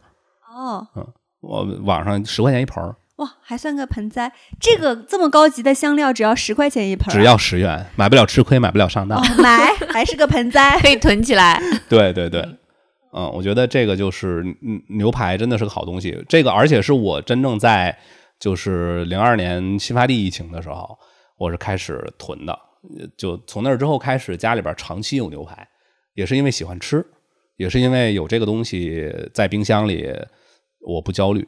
[0.52, 1.08] 哦，嗯
[1.42, 4.32] 我网上十块钱一盆儿，哇，还算个盆栽。
[4.60, 9.20] 这个这么高级的香料，只要十块钱一盆只要十元，买不了吃亏，买不了上当。
[9.20, 10.80] 哦买，还是个盆栽。
[10.80, 11.62] 可以囤起来。
[11.88, 12.42] 对对对，
[13.14, 16.24] 嗯，我觉得这个就是嗯牛排真的是个好东西。
[16.28, 17.96] 这个而且是我真正在
[18.44, 21.00] 就是零二年新发地疫情的时候，
[21.38, 22.52] 我是开始囤的，
[23.00, 25.66] 呃就从那儿之后开始家里边长期有牛排，
[26.14, 27.06] 也是因为喜欢吃，
[27.56, 30.14] 也是因为有这个东西在冰箱里，
[30.82, 31.48] 我不焦虑。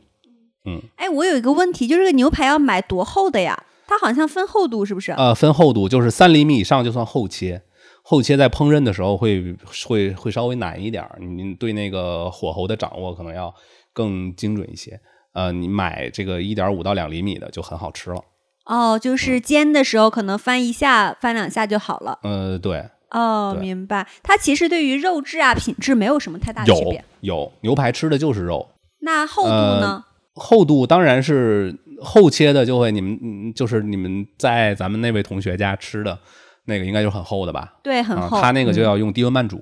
[0.63, 3.65] 嗯哎，我有一个问题，就是这个牛排要买多厚的呀？
[3.87, 5.11] 它好像分厚度，是不是？
[5.11, 7.61] 呃，分厚度，就是三厘米以上就算厚切。
[8.03, 9.53] 厚切在烹饪的时候会
[9.85, 13.53] 会会稍微难一点儿，您对那个火候的掌握可能要
[13.91, 14.97] 更精准一些。
[15.35, 18.21] 呃，你买这个一点五到两厘米的就很好吃了。
[18.65, 22.17] 哦，就是煎的时候可能翻一下、翻两下就好了。
[22.23, 24.07] 呃，对，哦，明白。
[24.23, 27.03] 它其实对于肉质啊、品质没有什么太大的区别。
[27.19, 28.67] 有牛排吃的就是肉，
[29.01, 30.05] 那厚度呢？
[30.35, 36.17] 厚度当然是厚切的，就会你们嗯就是你们在咱们那位同学家吃的
[36.65, 37.75] 那个应该就是很厚的吧？
[37.83, 38.41] 对，很啊，厚。
[38.41, 39.59] 它那个就要用低温慢煮。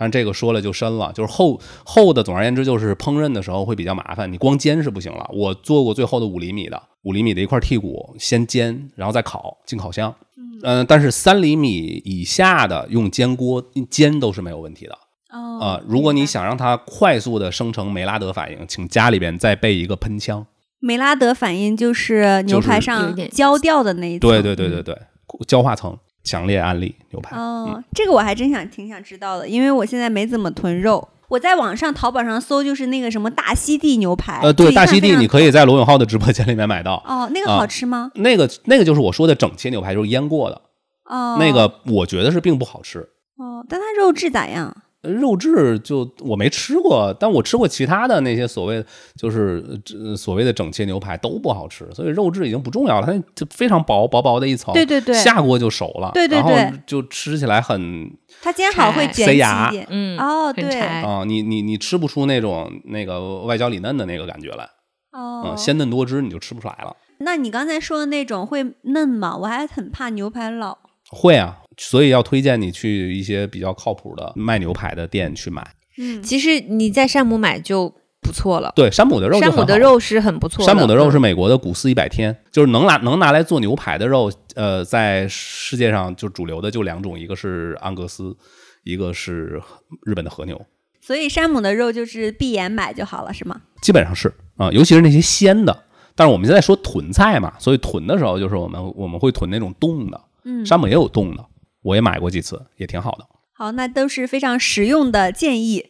[0.00, 5.28] 但是这个说了就深了，就是厚厚的，总而言之就是烹饪的时候会比较麻烦，你光煎是不行了。
[5.30, 10.14] 我做过最厚的五厘米的，五厘米的一块剔骨，先煎，然后再烤，进烤箱。
[10.62, 14.98] 嗯、但是三厘米以下的用煎锅煎都是没有问题的
[15.32, 20.46] 哦、啊、如果你想让它快速的生成梅拉德反应，请家里边再备一个喷枪。
[20.80, 24.30] 梅拉德反应就是牛排上焦掉的那一层。
[24.30, 24.98] 对对对对对，
[25.46, 27.36] 焦化层，强烈安利牛排。
[27.36, 31.08] 哦，这个我还真想挺想知道的，因为我现在没怎么囤肉。
[31.28, 34.40] 我在网上淘宝上搜，就是那个什么大溪地牛排。
[34.42, 37.00] 呃，对，大溪地你可以在罗永浩的直播间里面买到。
[37.06, 38.10] 哦，那个啊好吃吗？
[38.16, 40.60] 那个那个就是我说的整切牛排，就是腌过的。
[41.04, 42.98] 哦，那个我觉得是并不好吃。
[43.36, 44.76] 哦，但它肉质咋样？
[45.02, 48.84] 呃肉质就我没吃过，但我吃过其他的那些所谓
[49.16, 49.64] 就是
[49.98, 58.10] 呃所谓的整切牛排都不好吃，所以肉质已经不重要了，它就非常薄薄薄的一层，对对对下锅就熟了，对对然后对就吃起来很
[58.42, 59.72] 它煎好会柴卷起塞牙。
[59.88, 64.64] 嗯，哦，对，啊、你你你吃不出那种那个外焦里嫩的那个感觉来，
[65.12, 66.94] 哦嗯，，鲜嫩多汁你就吃不出来了。
[67.22, 69.36] 那你刚才说的那种会嫩吗？
[69.36, 70.78] 我还很怕牛排老。
[71.10, 75.66] 会啊，所以要推荐你去一些比较靠谱的卖牛排的店去买。
[75.96, 77.88] 嗯，其实你在山姆买就
[78.20, 78.72] 不错了。
[78.76, 88.36] 对，山姆的肉山姆的肉是很不错，山姆的肉是嗯美国的古斯一百天，就是能拿能拿来做牛排的肉，呃，在世界上就主流的就两种，一个是安格斯，
[88.84, 89.60] 一个是
[90.04, 90.60] 日本的和牛，
[91.00, 93.62] 所以山姆的肉就是闭眼买就好了，是吗？
[93.80, 95.84] 基本上是啊、尤其是那些鲜的。
[96.14, 101.42] 但是我们现在说囤菜嘛，所以囤的时候就是我们我们会囤那种冻的，嗯，山姆也有冻的，
[101.82, 103.26] 我也买过几次，也挺好的。
[103.52, 105.86] 好，那都是非常实用的建议。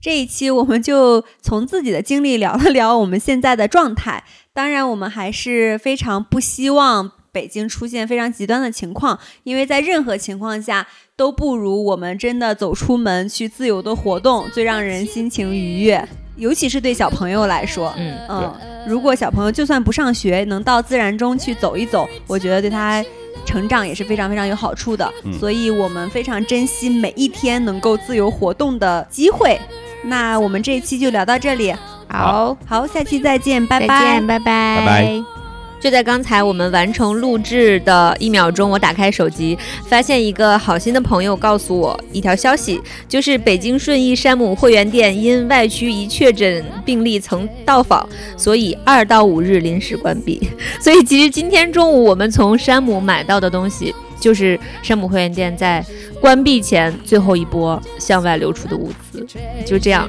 [0.00, 4.24] 这一期我们就从自己的经历聊了聊我们现在的状态。
[4.54, 16.08] 当然，我们还是非常不希望北京出现非常极端的情况，因为在任何情况下都不如我们真的走出门去自由的活动最让人心情愉悦，
[16.40, 17.94] 尤其是对小朋友来说。
[17.96, 18.52] 嗯，嗯，
[18.86, 23.04] 如果小朋友就算不上学，能到自然中去走一走，我觉得对他
[23.44, 25.08] 成长也是非常非常有好处的。
[25.24, 29.60] 嗯所以我们非常珍惜每一天能够自由活动的机会。
[30.02, 31.74] 那我们这一期就聊到这里，
[32.08, 34.26] 好，好，下期再见，拜再拜见，。
[34.26, 35.39] 拜拜，拜拜。
[35.80, 39.58] 就在刚才我们完成录制的一秒钟，我打开手机，
[39.88, 48.06] 发现一个好心的朋友告诉我一条消息，就是北京顺义山姆会员店因外区一确诊病例曾到访，
[48.36, 50.40] 所以二到五日临时关闭。
[50.78, 55.84] 所以其实今天中午我们从山姆买到的东西，就是山姆会员店在
[56.20, 59.26] 关闭前最后一波向外流出的物资。
[59.64, 60.06] 就这样。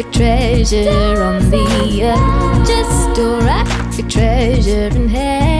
[0.00, 2.66] A treasure on the earth.
[2.66, 5.59] Just a right treasure in heaven.